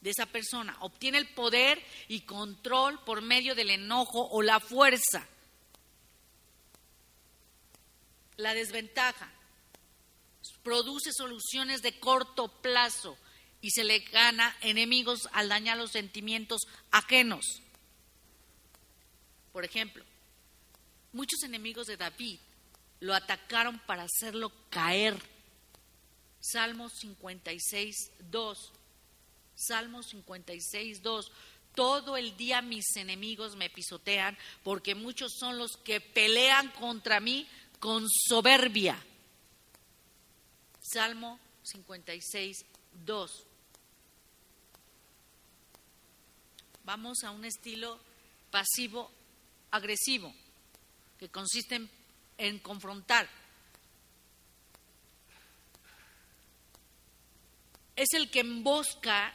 [0.01, 5.27] de esa persona obtiene el poder y control por medio del enojo o la fuerza.
[8.37, 9.33] La desventaja
[10.67, 13.17] produce soluciones de corto plazo
[13.61, 17.63] y se le gana enemigos al dañar los sentimientos ajenos.
[19.53, 20.05] Por ejemplo,
[21.13, 22.41] muchos enemigos de David
[22.99, 25.17] lo atacaron para hacerlo caer.
[26.41, 28.73] Salmo 56, 2.
[29.55, 31.33] Salmo 56, 2.
[31.77, 37.47] Todo el día mis enemigos me pisotean porque muchos son los que pelean contra mí
[37.79, 39.01] con soberbia.
[40.93, 42.65] Salmo 56,
[43.05, 43.47] 2.
[46.85, 47.99] Vamos a un estilo
[48.53, 50.33] pasivo-agresivo,
[51.19, 51.89] que consiste
[52.39, 53.29] en, confrontar.
[57.97, 59.35] Es el que embosca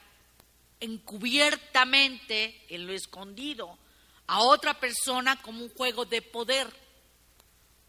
[0.80, 3.78] encubiertamente, en lo escondido,
[4.28, 6.74] a otra persona como un juego de poder.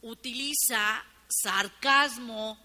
[0.01, 2.59] Utiliza sarcasmo,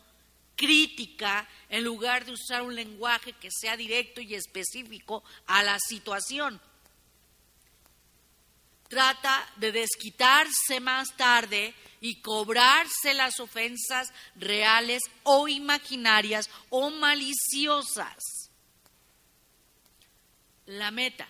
[0.58, 6.60] crítica, en lugar de usar un lenguaje que sea directo y específico a la situación.
[8.90, 18.18] Trata de desquitarse más tarde y cobrarse las ofensas reales o imaginarias o maliciosas.
[20.66, 21.28] La meta,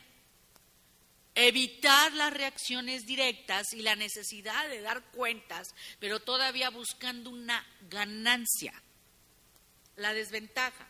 [1.36, 8.74] evitar las reacciones directas y la necesidad de dar cuentas, pero todavía buscando una ganancia
[9.98, 10.88] la desventaja.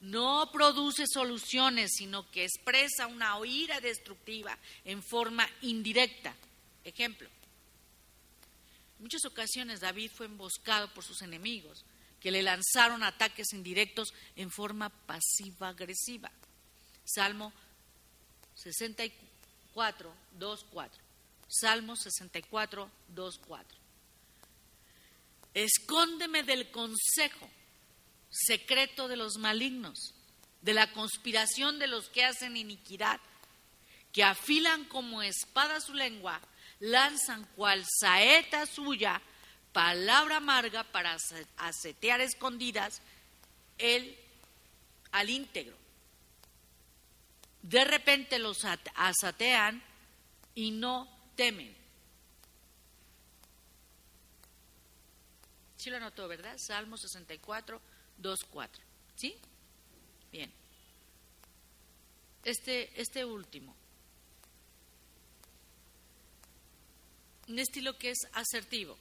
[0.00, 6.34] No produce soluciones, sino que expresa una oíra destructiva en forma indirecta.
[6.82, 7.28] Ejemplo.
[8.98, 11.84] En muchas ocasiones David fue emboscado por sus enemigos,
[12.20, 16.30] que le lanzaron ataques indirectos en forma pasiva-agresiva.
[17.04, 17.52] Salmo
[18.54, 21.02] 64, 2, 4.
[21.48, 23.78] Salmo 64, 2, 4.
[25.54, 27.48] Escóndeme del consejo
[28.34, 30.12] secreto de los malignos,
[30.60, 33.20] de la conspiración de los que hacen iniquidad,
[34.12, 36.40] que afilan como espada su lengua,
[36.80, 39.22] lanzan cual saeta suya,
[39.72, 41.16] palabra amarga para
[41.56, 43.00] asetear escondidas
[43.78, 44.16] el
[45.12, 45.76] al íntegro.
[47.62, 48.64] De repente los
[48.96, 49.82] asatean
[50.54, 51.74] y no temen.
[55.76, 56.56] Sí lo anotó, ¿verdad?
[56.58, 57.80] Salmo 64,
[58.20, 58.68] 2.4.
[59.16, 59.36] ¿Sí?
[60.32, 60.52] Bien.
[62.44, 63.74] Este, este último.
[67.48, 68.96] Un estilo que es asertivo.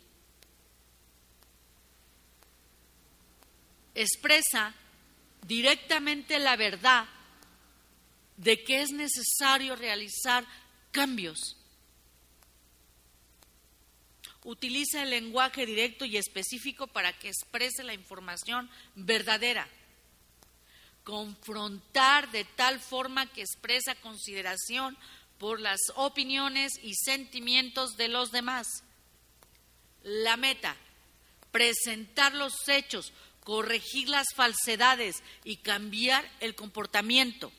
[3.95, 4.74] Expresa
[5.45, 7.05] directamente la verdad
[8.38, 10.45] de que es necesario realizar
[10.91, 11.57] cambios
[14.44, 19.68] utiliza el lenguaje directo y específico para que exprese la información verdadera.
[21.04, 24.98] Confrontar de tal forma que expresa consideración
[25.38, 28.68] por las opiniones y sentimientos de los demás.
[30.04, 30.76] La meta,
[31.52, 33.12] presentar los hechos,
[33.44, 37.52] corregir las falsedades y cambiar el comportamiento.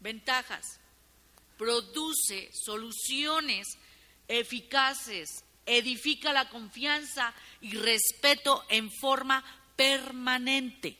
[0.00, 0.78] Ventajas,
[1.56, 3.66] produce soluciones
[4.28, 10.96] eficaces, edifica la confianza y respeto en forma permanente.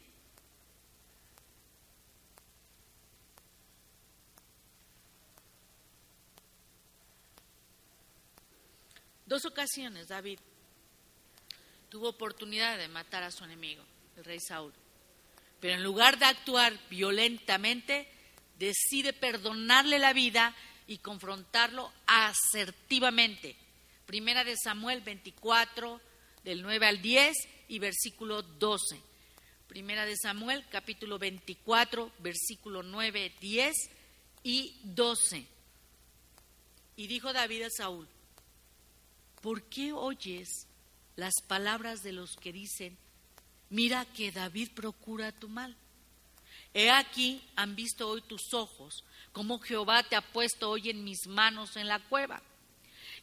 [9.27, 10.39] Dos ocasiones David
[11.91, 13.85] tuvo oportunidad de matar a su enemigo,
[14.17, 14.73] el rey Saúl.
[15.61, 18.09] Pero en lugar de actuar violentamente,
[18.59, 20.55] decide perdonarle la vida
[20.89, 23.55] y confrontarlo asertivamente.
[24.07, 26.01] Primera de Samuel 24,
[26.43, 27.37] del 9 al 10
[27.69, 28.99] y versículo 12.
[29.69, 33.75] Primera de Samuel, capítulo 24, versículo 9, 10
[34.43, 35.47] y 12.
[36.97, 38.09] Y dijo David a Saúl,
[39.43, 40.67] ¿por qué oyes
[41.17, 42.97] las palabras de los que dicen,
[43.69, 45.77] mira que David procura tu mal?
[46.73, 49.05] He aquí, han visto hoy tus ojos
[49.39, 52.43] como Jehová te ha puesto hoy en mis manos en la cueva.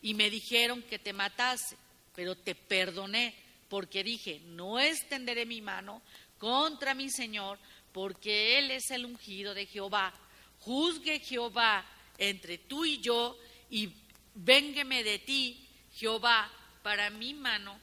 [0.02, 1.76] Y me dijeron que te matase,
[2.16, 3.36] pero te perdoné,
[3.68, 6.02] porque dije, no extenderé mi mano
[6.38, 7.60] contra mi Señor,
[7.92, 10.14] porque Él es el ungido de Jehová.
[10.62, 11.86] Juzgue Jehová
[12.18, 13.38] entre tú y yo,
[13.70, 13.92] y
[14.36, 16.50] véngueme de ti, Jehová,
[16.82, 17.78] para mi mano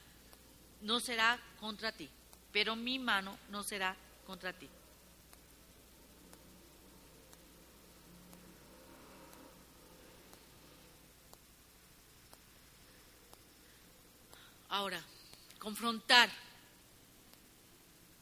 [0.81, 2.09] no será contra ti,
[2.51, 4.67] pero mi mano no será contra ti.
[14.73, 15.03] Ahora,
[15.59, 16.31] confrontar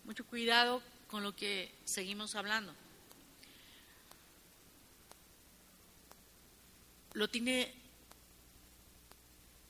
[0.03, 2.75] Mucho cuidado con lo que seguimos hablando.
[7.13, 7.73] Lo tiene,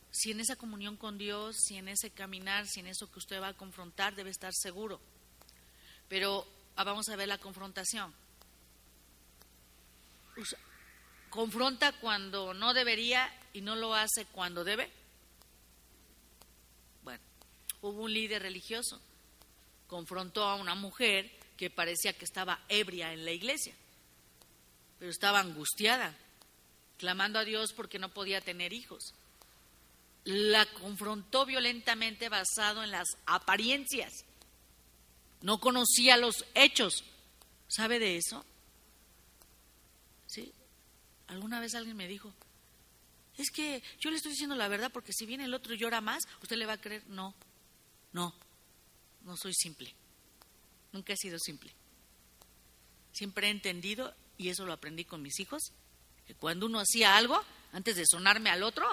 [0.09, 3.39] si en esa comunión con Dios, si en ese caminar, si en eso que usted
[3.39, 4.99] va a confrontar, debe estar seguro.
[6.07, 8.11] Pero ah, vamos a ver la confrontación.
[11.29, 15.01] confronta cuando no debería y no lo hace cuando debe.
[17.82, 18.99] Hubo un líder religioso,
[19.88, 23.73] confrontó a una mujer que parecía que estaba ebria en la iglesia,
[24.99, 26.15] pero estaba angustiada,
[26.97, 29.13] clamando a Dios porque no podía tener hijos.
[30.23, 34.25] La confrontó violentamente basado en las apariencias
[35.41, 37.03] no conocía los hechos.
[37.67, 38.45] ¿Sabe de eso?
[40.27, 40.53] ¿Sí?
[41.27, 42.34] Alguna vez alguien me dijo,
[43.38, 46.01] es que yo le estoy diciendo la verdad porque si viene el otro y llora
[46.01, 47.03] más, usted le va a creer.
[47.07, 47.34] No,
[48.14, 48.34] no,
[49.24, 49.93] no soy simple.
[50.91, 51.72] Nunca he sido simple.
[53.14, 55.72] Siempre he entendido, y eso lo aprendí con mis hijos,
[56.26, 57.41] que cuando uno hacía algo,
[57.72, 58.86] antes de sonarme al otro,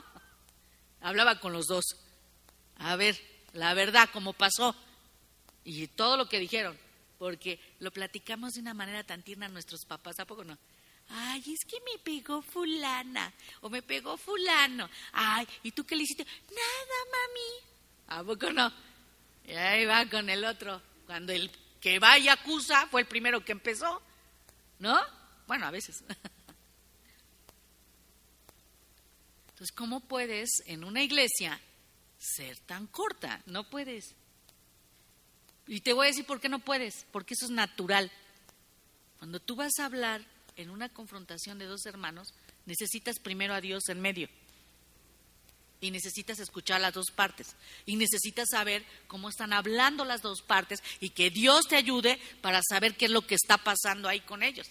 [1.01, 1.85] hablaba con los dos.
[2.77, 3.21] A ver,
[3.53, 4.75] la verdad, cómo pasó
[5.65, 6.79] y todo lo que dijeron,
[7.19, 10.57] porque lo platicamos de una manera tan tierna a nuestros papás, ¿a poco no?
[11.11, 14.89] Ay, es que me pegó fulana o me pegó fulano.
[15.13, 16.25] Ay, ¿y tú qué le hiciste?
[16.25, 18.21] Nada, mami.
[18.21, 18.73] ¿A poco no?
[19.49, 20.83] Y ahí va con el otro.
[21.07, 24.03] Cuando el que va y acusa fue el primero que empezó,
[24.79, 24.95] ¿no?
[25.47, 26.05] Bueno, a veces.
[29.49, 31.59] Entonces, ¿cómo puedes en una iglesia
[32.19, 33.43] ser tan corta?
[33.47, 34.15] No puedes.
[35.67, 38.13] Y te voy a decir por qué no puedes, porque eso es natural.
[39.19, 40.23] Cuando tú vas a hablar
[40.57, 42.35] en una confrontación de dos hermanos,
[42.67, 44.29] necesitas primero a Dios en medio.
[45.81, 47.55] Y necesitas escuchar las dos partes.
[47.87, 52.61] Y necesitas saber cómo están hablando las dos partes y que Dios te ayude para
[52.69, 54.67] saber qué es lo que está pasando ahí con ellos.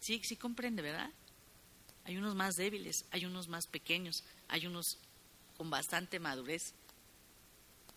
[0.00, 1.10] Sí, sí comprende, ¿verdad?
[2.04, 4.96] Hay unos más débiles, hay unos más pequeños, hay unos
[5.58, 6.72] con bastante madurez.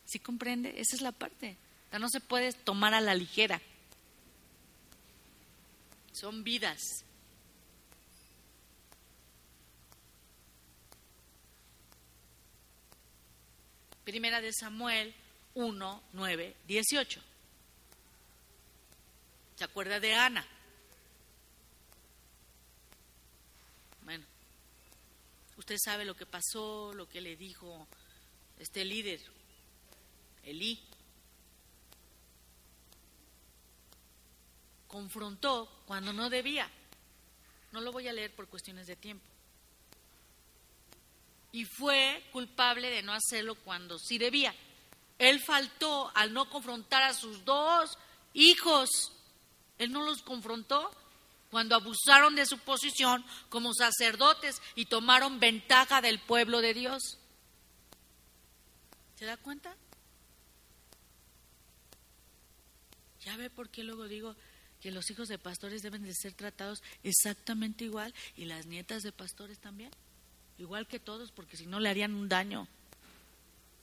[0.06, 0.82] ¿Sí comprende?
[0.82, 1.56] Esa es la parte.
[1.98, 3.62] no se puede tomar a la ligera.
[6.12, 7.06] Son vidas.
[14.04, 15.14] Primera de Samuel
[15.54, 17.22] 1, 9, 18.
[19.56, 20.46] ¿Se acuerda de Ana?
[24.04, 24.26] Bueno,
[25.58, 27.88] usted sabe lo que pasó, lo que le dijo
[28.58, 29.22] este líder.
[30.44, 30.84] Elí,
[34.88, 36.70] confrontó cuando no debía.
[37.72, 39.31] No lo voy a leer por cuestiones de tiempo.
[41.52, 44.56] Y fue culpable de no hacerlo cuando sí debía.
[45.18, 47.98] Él faltó al no confrontar a sus dos
[48.34, 48.90] hijos.
[49.78, 50.90] Él no los confrontó
[51.52, 57.18] cuando abusaron de su posición como sacerdotes y tomaron ventaja del pueblo de Dios.
[59.16, 59.76] ¿Se da cuenta?
[63.24, 64.36] Ya ve por qué luego digo
[64.80, 69.12] que los hijos de pastores deben de ser tratados exactamente igual y las nietas de
[69.12, 69.92] pastores también.
[70.62, 72.68] Igual que todos, porque si no le harían un daño.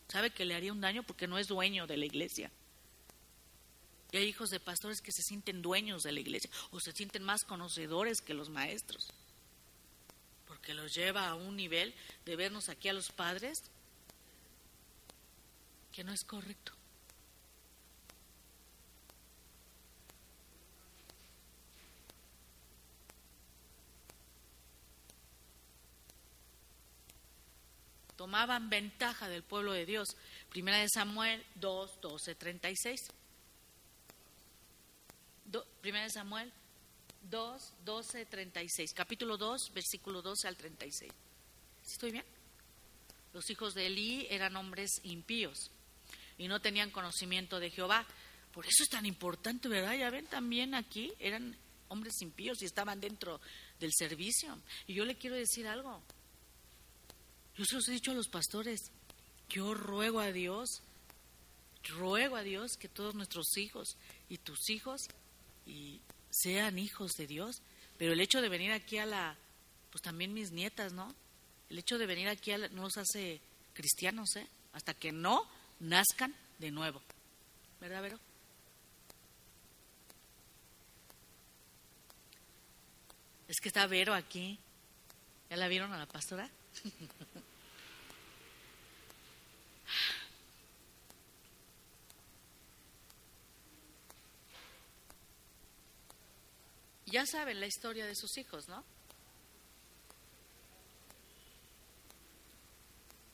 [0.06, 1.02] ¿Sabe que le haría un daño?
[1.02, 2.52] Porque no es dueño de la iglesia.
[4.12, 7.24] Y hay hijos de pastores que se sienten dueños de la iglesia o se sienten
[7.24, 9.08] más conocedores que los maestros.
[10.46, 11.92] Porque los lleva a un nivel
[12.24, 13.64] de vernos aquí a los padres
[15.90, 16.77] que no es correcto.
[28.18, 30.08] Tomaban ventaja del pueblo de Dios.
[30.50, 33.00] Primera de Samuel 2, 12, 36.
[35.80, 36.52] primera de Samuel
[37.30, 38.92] 2, 12, 36.
[38.92, 41.12] Capítulo 2, versículo 12 al 36.
[41.86, 42.24] ¿Estoy bien?
[43.32, 45.70] Los hijos de Elí eran hombres impíos
[46.38, 48.04] y no tenían conocimiento de Jehová.
[48.52, 49.94] Por eso es tan importante, ¿verdad?
[49.94, 51.56] Ya ven, también aquí eran
[51.86, 53.40] hombres impíos y estaban dentro
[53.78, 54.60] del servicio.
[54.88, 56.02] Y yo le quiero decir algo.
[57.58, 58.92] Yo se los he dicho a los pastores,
[59.48, 60.80] yo ruego a Dios,
[61.88, 63.96] ruego a Dios que todos nuestros hijos
[64.28, 65.08] y tus hijos
[65.66, 66.00] y
[66.30, 67.60] sean hijos de Dios,
[67.96, 69.36] pero el hecho de venir aquí a la,
[69.90, 71.12] pues también mis nietas, ¿no?
[71.68, 73.40] El hecho de venir aquí a no los hace
[73.74, 74.46] cristianos, ¿eh?
[74.72, 75.44] Hasta que no
[75.80, 77.02] nazcan de nuevo.
[77.80, 78.20] ¿Verdad, Vero?
[83.48, 84.60] Es que está Vero aquí.
[85.50, 86.48] ¿Ya la vieron a la pastora?
[97.10, 98.84] Ya saben la historia de sus hijos, ¿no?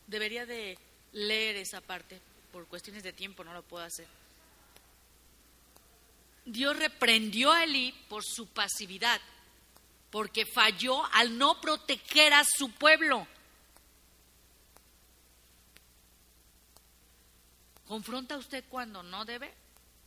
[0.07, 0.79] Debería de
[1.13, 2.21] leer esa parte,
[2.53, 4.07] por cuestiones de tiempo no lo puedo hacer.
[6.45, 9.21] Dios reprendió a Elí por su pasividad,
[10.11, 13.27] porque falló al no proteger a su pueblo.
[17.87, 19.53] ¿Confronta usted cuando no debe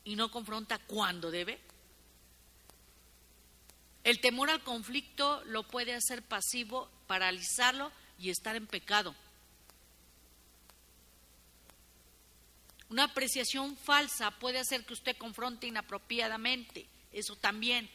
[0.03, 1.59] y no confronta cuando debe?
[4.07, 9.13] El temor al conflicto lo puede hacer pasivo, paralizarlo y estar en pecado.
[12.87, 17.89] Una apreciación falsa puede hacer que usted confronte inapropiadamente, eso también.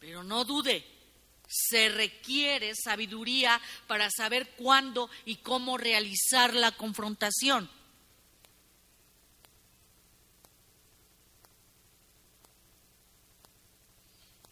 [0.00, 0.84] Pero no dude,
[1.46, 7.70] se requiere sabiduría para saber cuándo y cómo realizar la confrontación.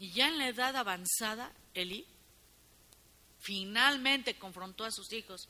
[0.01, 2.07] Y ya en la edad avanzada, Eli
[3.39, 5.47] finalmente confrontó a sus hijos,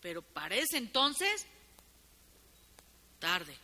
[0.00, 1.46] pero parece entonces
[3.20, 3.56] tarde.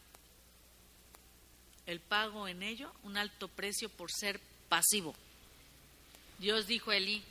[1.86, 5.12] El pago en ello, un alto precio por ser pasivo.
[6.38, 7.24] Dios dijo a Elí,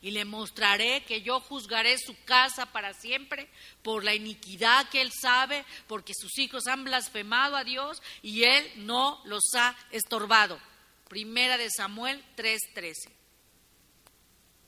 [0.00, 3.48] y le mostraré que yo juzgaré su casa para siempre
[3.82, 8.70] por la iniquidad que él sabe, porque sus hijos han blasfemado a Dios y él
[8.76, 10.60] no los ha estorbado.
[11.08, 13.10] Primera de Samuel 3:13.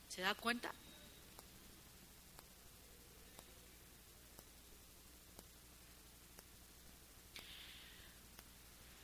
[0.09, 0.73] ¿Se da cuenta?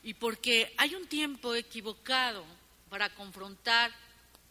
[0.02, 2.44] Y porque hay un tiempo equivocado
[2.88, 3.92] para confrontar,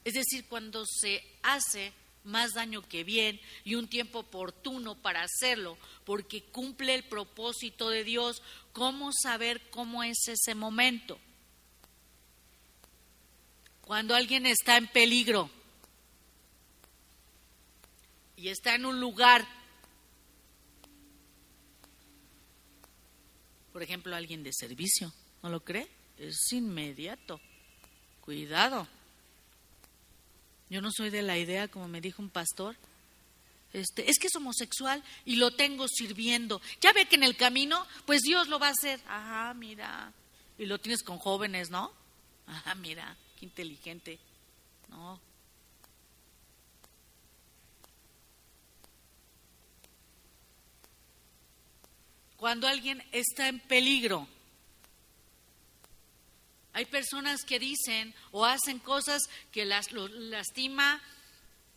[0.04, 5.78] es decir, cuando se hace más daño que bien y un tiempo oportuno para hacerlo,
[6.06, 11.20] porque cumple el propósito de Dios, ¿cómo saber cómo es ese momento?
[13.92, 15.50] Cuando alguien está en peligro
[18.38, 19.46] y está en un lugar,
[23.74, 25.12] por ejemplo, alguien de servicio,
[25.44, 25.90] ¿no lo cree?
[26.18, 27.42] Es inmediato.
[28.22, 28.88] Cuidado.
[30.70, 32.78] Yo no soy de la idea, como me dijo un pastor,
[33.74, 36.62] este, es que es homosexual y lo tengo sirviendo.
[36.80, 39.02] Ya ve que en el camino, pues Dios lo va a hacer.
[39.06, 40.14] Ajá, mira.
[40.58, 41.92] Y lo tienes con jóvenes, ¿no?
[42.48, 44.20] Ajá, mira inteligente.
[44.90, 45.20] No.
[52.38, 54.28] Cuando alguien está en peligro,
[56.74, 59.22] hay personas que dicen o hacen cosas
[59.52, 61.02] que las, lastima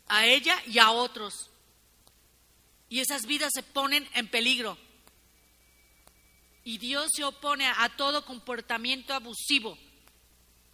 [0.06, 1.50] a ella y a otros.
[2.88, 4.78] Y esas vidas se ponen en peligro.
[6.62, 9.76] Y Dios se opone a todo comportamiento abusivo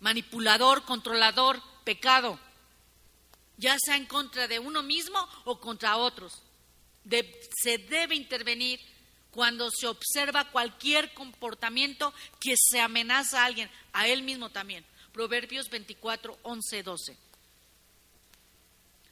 [0.01, 2.38] manipulador, controlador, pecado,
[3.57, 6.42] ya sea en contra de uno mismo o contra otros.
[7.62, 8.80] se debe intervenir
[9.30, 14.84] cuando se observa cualquier comportamiento que se amenaza a alguien, a él mismo también.
[15.12, 17.16] Proverbios 24, 11, 12.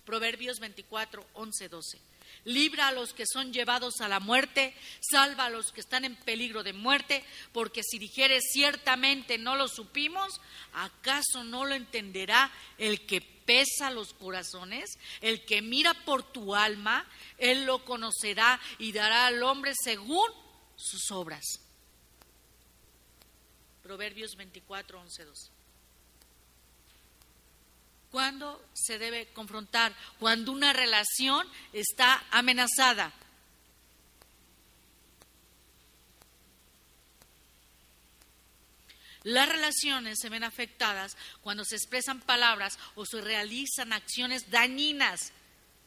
[0.05, 2.09] Proverbios 24, 11, 12
[2.45, 6.17] libra a los que son llevados a la muerte, salva a los que están en
[6.17, 10.41] peligro de muerte, porque si dijeres ciertamente no lo supimos,
[10.73, 17.09] ¿acaso no lo entenderá el que pesa los corazones, el que mira por tu alma,
[17.39, 20.31] él lo conocerá y dará al hombre según
[20.77, 21.45] sus obras?
[23.83, 25.58] Proverbios 24, 11, 12.
[28.11, 29.95] ¿Cuándo se debe confrontar?
[30.19, 33.13] Cuando una relación está amenazada.
[39.25, 45.33] Las relaciones se ven afectadas cuando se expresan palabras o se realizan acciones dañinas.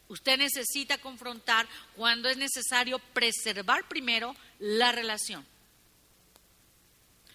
[0.06, 1.66] Usted necesita confrontar
[1.96, 5.44] cuando es necesario preservar primero la relación.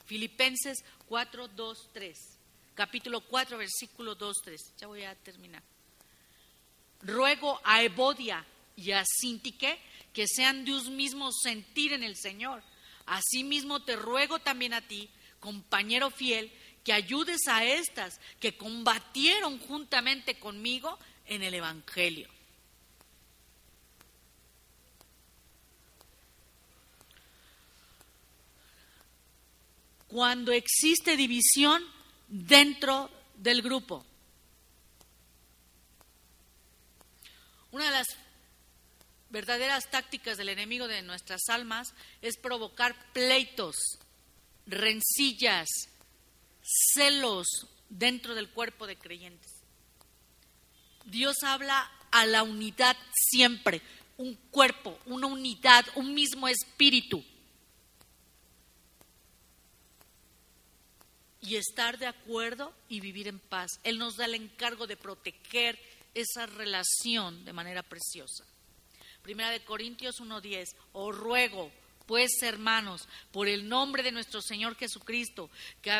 [0.06, 2.37] Filipenses 4, 2, 3
[2.78, 4.62] capítulo 4, versículo 2, 3.
[4.80, 5.64] Ya voy a terminar.
[7.02, 9.80] Ruego a Evodia y a Sintique
[10.14, 12.62] que sean de un mismo sentir en el Señor.
[13.08, 15.10] Asimismo te ruego también a ti,
[15.40, 16.52] compañero fiel,
[16.84, 22.30] que ayudes a estas que combatieron juntamente conmigo en el Evangelio.
[30.08, 31.84] Cuando existe división,
[32.28, 34.06] dentro del grupo.
[37.72, 38.08] Una de las
[39.30, 43.76] verdaderas tácticas del enemigo de nuestras almas es provocar pleitos,
[44.66, 45.68] rencillas,
[46.62, 47.48] celos,
[47.90, 49.52] dentro del cuerpo de creyentes.
[51.06, 53.82] Dios habla a la unidad siempre,
[54.18, 57.24] un cuerpo, una unidad, un mismo espíritu.
[61.42, 63.80] Y estar de acuerdo y vivir en paz.
[63.84, 65.80] Él nos da el encargo de proteger
[66.14, 68.44] esa relación de manera preciosa.
[69.22, 71.72] Primera de Corintios 1.10, os ruego
[72.08, 75.50] pues, hermanos, por el nombre de nuestro Señor Jesucristo,
[75.82, 75.92] que,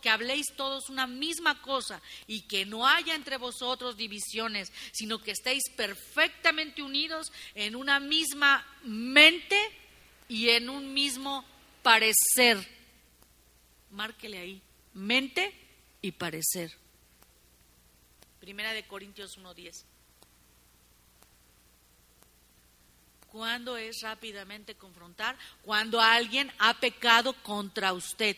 [0.00, 5.32] que habléis todos una misma cosa y que no haya entre vosotros divisiones, sino que
[5.32, 9.60] estéis perfectamente unidos en una misma mente
[10.28, 11.44] y en un mismo
[11.82, 12.77] parecer.
[13.90, 14.62] Márquele ahí,
[14.94, 15.52] mente
[16.02, 16.72] y parecer.
[18.40, 19.84] Primera de Corintios 1.10.
[23.30, 25.36] ¿Cuándo es rápidamente confrontar?
[25.62, 28.36] Cuando alguien ha pecado contra usted.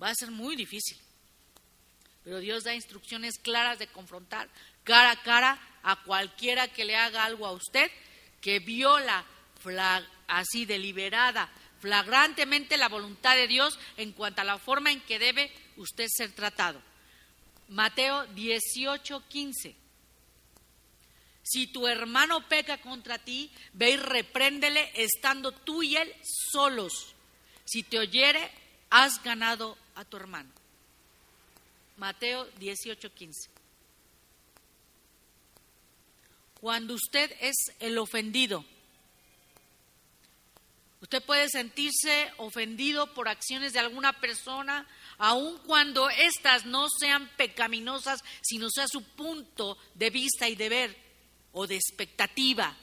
[0.00, 0.98] Va a ser muy difícil.
[2.24, 4.48] Pero Dios da instrucciones claras de confrontar
[4.84, 7.90] cara a cara a cualquiera que le haga algo a usted
[8.40, 9.24] que viola
[10.26, 11.50] así deliberada,
[11.80, 16.32] flagrantemente la voluntad de Dios en cuanto a la forma en que debe usted ser
[16.32, 16.80] tratado.
[17.68, 19.76] Mateo 18, 15.
[21.42, 26.14] Si tu hermano peca contra ti, ve y repréndele estando tú y él
[26.52, 27.14] solos.
[27.64, 28.50] Si te oyere,
[28.90, 30.50] has ganado a tu hermano.
[31.96, 33.48] Mateo 18:15.
[36.60, 38.64] Cuando usted es el ofendido,
[41.02, 44.86] usted puede sentirse ofendido por acciones de alguna persona,
[45.18, 50.96] aun cuando éstas no sean pecaminosas, sino sea su punto de vista y de ver
[51.52, 52.76] o de expectativa.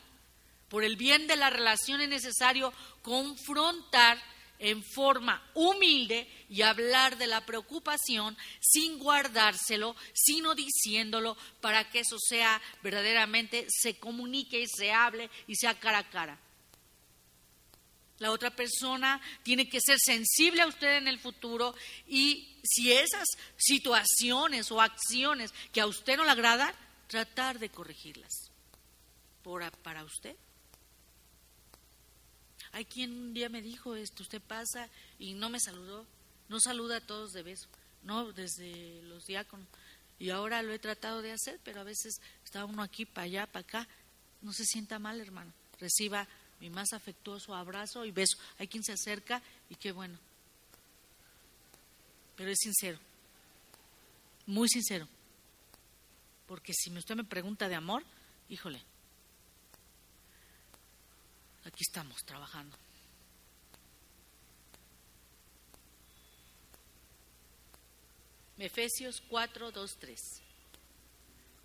[0.68, 4.22] Por el bien de la relación es necesario confrontar
[4.60, 12.18] en forma humilde y hablar de la preocupación sin guardárselo, sino diciéndolo para que eso
[12.20, 16.38] sea verdaderamente, se comunique y se hable y sea cara a cara.
[18.20, 21.74] La otra persona tiene que ser sensible a usted en el futuro
[22.08, 23.26] y si esas
[23.58, 26.74] situaciones o acciones que a usted no le agradan,
[27.08, 28.50] tratar de corregirlas
[29.82, 30.36] para usted.
[32.72, 36.06] Hay quien un día me dijo esto, usted pasa y no me saludó,
[36.50, 37.68] no saluda a todos de beso,
[38.04, 39.68] no desde los diáconos.
[40.20, 43.48] Y ahora lo he tratado de hacer, pero a veces está uno aquí, para allá,
[43.48, 43.88] para acá.
[44.42, 45.54] No se sienta mal, hermano.
[45.80, 46.28] Reciba
[46.60, 48.38] mi más afectuoso abrazo y beso.
[48.58, 50.18] Hay quien se acerca y qué bueno.
[52.36, 52.98] Pero es sincero,
[54.46, 55.08] muy sincero.
[56.48, 58.04] Porque si usted me pregunta de amor,
[58.50, 58.82] híjole,
[61.64, 62.76] aquí estamos trabajando.
[68.58, 70.42] Efesios 4, 2, 3.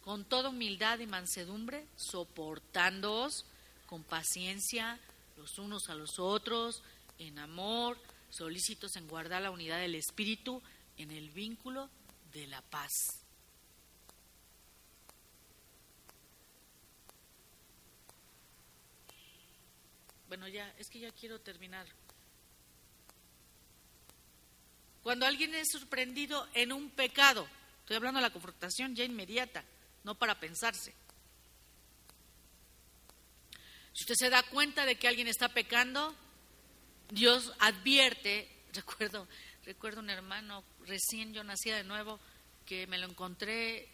[0.03, 3.47] Con toda humildad y mansedumbre, soportándoos
[3.95, 4.99] con paciencia
[5.37, 6.83] los unos a los otros,
[7.17, 7.97] en amor,
[8.29, 10.61] solícitos en guardar la unidad del Espíritu,
[10.97, 11.89] en el vínculo
[12.33, 12.91] de la paz.
[20.27, 21.87] Bueno, ya, es que ya quiero terminar.
[25.05, 27.47] Cuando alguien es sorprendido en un pecado,
[27.83, 29.65] estoy hablando de la confrontación ya inmediata,
[30.03, 31.04] no para pensarse.
[33.95, 36.15] Si usted se da cuenta de que alguien está pecando,
[37.11, 39.29] Dios advierte, recuerdo,
[39.65, 42.19] recuerdo un hermano recién yo nacía de nuevo
[42.67, 43.89] que me lo encontré,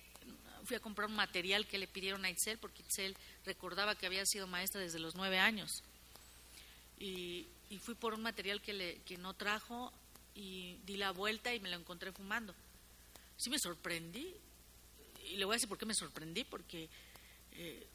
[0.64, 4.24] fui a comprar un material que le pidieron a Itzel porque Itzel recordaba que había
[4.24, 5.82] sido maestra desde los nueve años
[6.98, 7.46] y,
[7.80, 9.92] fui por un material que, le, no trajo
[10.34, 12.55] y di la vuelta y me lo encontré fumando.
[13.36, 14.34] Sí me sorprendí
[15.24, 16.88] y le voy a decir por qué me sorprendí, porque
[17.53, 17.86] eh,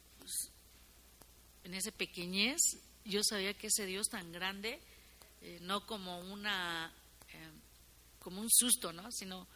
[1.66, 4.80] en ese pequeñez yo sabía que ese Dios tan grande,
[5.42, 6.92] eh, no como una
[7.32, 7.50] eh,
[8.20, 9.10] como un susto, ¿no?
[9.10, 9.48] sino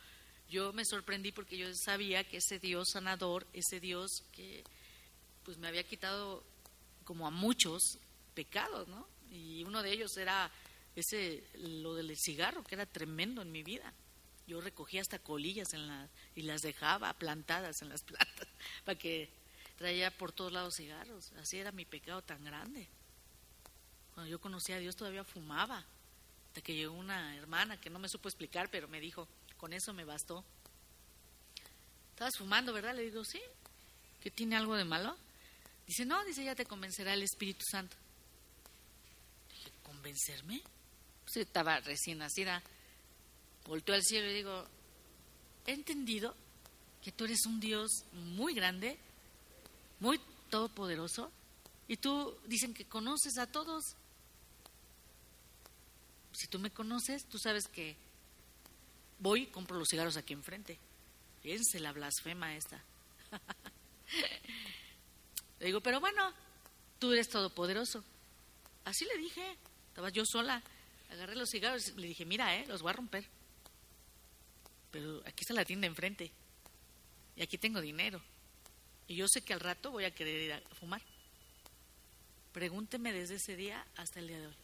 [0.48, 4.64] yo me sorprendí porque yo sabía que ese Dios sanador, ese Dios que
[5.44, 6.42] pues me había quitado
[7.04, 7.98] como a muchos
[8.34, 9.06] pecados, ¿no?
[9.30, 10.50] y uno de ellos era
[10.96, 13.94] ese lo del cigarro que era tremendo en mi vida
[14.48, 18.48] yo recogía hasta colillas en la, y las dejaba plantadas en las plantas
[18.84, 19.30] para que
[19.80, 21.32] traía por todos lados cigarros.
[21.40, 22.86] Así era mi pecado tan grande.
[24.14, 25.84] Cuando yo conocí a Dios todavía fumaba.
[26.48, 29.26] Hasta que llegó una hermana que no me supo explicar pero me dijo
[29.56, 30.44] con eso me bastó
[32.10, 33.40] estabas fumando verdad le digo sí
[34.20, 35.16] que tiene algo de malo
[35.86, 37.96] dice no dice ya te convencerá el Espíritu Santo
[40.00, 40.62] convencerme?
[41.24, 42.62] pues estaba recién nacida.
[43.66, 44.66] Volteo al cielo y digo,
[45.66, 46.34] he entendido
[47.02, 48.98] que tú eres un Dios muy grande,
[50.00, 50.20] muy
[50.50, 51.30] todopoderoso,
[51.86, 53.96] y tú dicen que conoces a todos.
[56.32, 57.96] Si tú me conoces, tú sabes que
[59.18, 60.78] voy y compro los cigarros aquí enfrente.
[61.42, 62.82] Fíjense la blasfema esta.
[65.58, 66.32] le digo, pero bueno,
[66.98, 68.04] tú eres todopoderoso.
[68.84, 69.56] Así le dije,
[69.88, 70.62] estaba yo sola.
[71.10, 73.26] Agarré los cigarros y le dije, mira, eh, los voy a romper.
[74.92, 76.30] Pero aquí está la tienda enfrente.
[77.36, 78.22] Y aquí tengo dinero.
[79.10, 81.02] Y yo sé que al rato voy a querer ir a fumar.
[82.52, 84.56] Pregúnteme desde ese día hasta el día de hoy.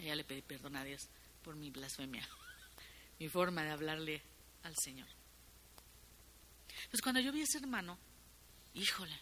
[0.00, 1.08] Y ya le pedí perdón a Dios
[1.44, 2.28] por mi blasfemia,
[3.20, 4.22] mi forma de hablarle
[4.64, 5.06] al Señor.
[6.90, 7.96] Pues cuando yo vi a ese hermano,
[8.74, 9.16] híjole,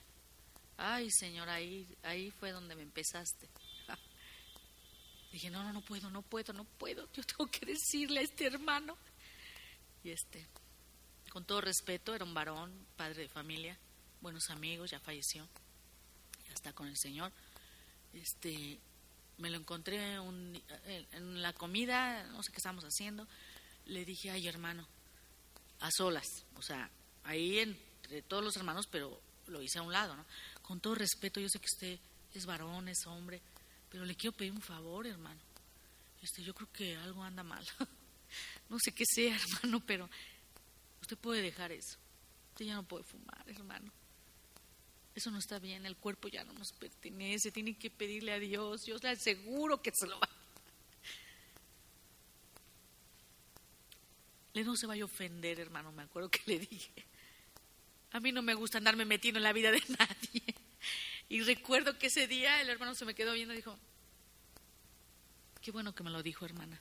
[0.78, 3.50] ay Señor, ahí, ahí fue donde me empezaste.
[5.30, 7.06] Dije, no, no, no puedo, no puedo, no puedo.
[7.12, 8.96] Yo tengo que decirle a este hermano.
[10.02, 10.46] Y este,
[11.28, 13.78] con todo respeto, era un varón, padre de familia,
[14.20, 15.48] buenos amigos, ya falleció,
[16.46, 17.32] ya está con el Señor.
[18.12, 18.78] Este,
[19.38, 23.26] me lo encontré un, en la comida, no sé qué estábamos haciendo.
[23.86, 24.86] Le dije, ay hermano,
[25.80, 26.90] a solas, o sea,
[27.24, 30.24] ahí entre todos los hermanos, pero lo hice a un lado, ¿no?
[30.62, 31.98] Con todo respeto, yo sé que usted
[32.34, 33.40] es varón, es hombre,
[33.90, 35.40] pero le quiero pedir un favor, hermano.
[36.22, 37.66] Este, yo creo que algo anda mal.
[38.68, 40.08] no sé qué sea, hermano, pero
[41.00, 41.96] usted puede dejar eso.
[42.50, 43.90] Usted ya no puede fumar, hermano.
[45.14, 48.86] Eso no está bien, el cuerpo ya no nos pertenece, tiene que pedirle a Dios,
[48.86, 50.28] yo le aseguro que se lo va.
[54.52, 57.04] Le no se vaya a ofender, hermano, me acuerdo que le dije.
[58.12, 60.54] A mí no me gusta andarme metiendo en la vida de nadie.
[61.28, 63.78] Y recuerdo que ese día el hermano se me quedó viendo y dijo,
[65.60, 66.80] qué bueno que me lo dijo, hermana.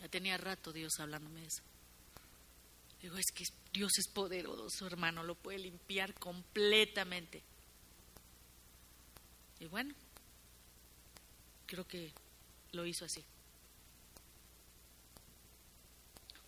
[0.00, 1.62] Ya tenía rato Dios hablándome de eso.
[3.02, 7.42] Digo, es que Dios es poderoso, hermano, lo puede limpiar completamente.
[9.58, 9.94] Y bueno,
[11.66, 12.12] creo que
[12.72, 13.24] lo hizo así.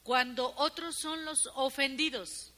[0.02, 2.52] Cuando otros son los ofendidos,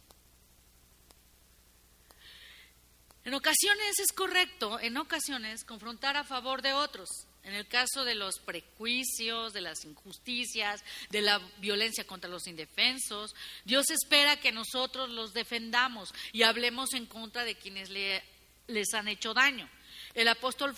[3.24, 7.08] En ocasiones es correcto, en ocasiones, confrontar a favor de otros.
[7.44, 13.34] En el caso de los prejuicios, de las injusticias, de la violencia contra los indefensos,
[13.64, 19.34] Dios espera que nosotros los defendamos y hablemos en contra de quienes les han hecho
[19.34, 19.68] daño.
[20.14, 20.74] El apóstol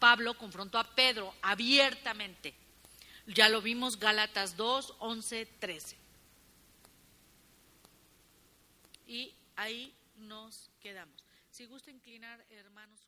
[0.00, 2.54] Pablo confrontó a Pedro abiertamente.
[3.26, 5.96] Ya lo vimos Gálatas 2, 11, 13.
[9.06, 11.22] Y ahí nos quedamos.
[11.50, 13.07] Si gusta inclinar, hermano, su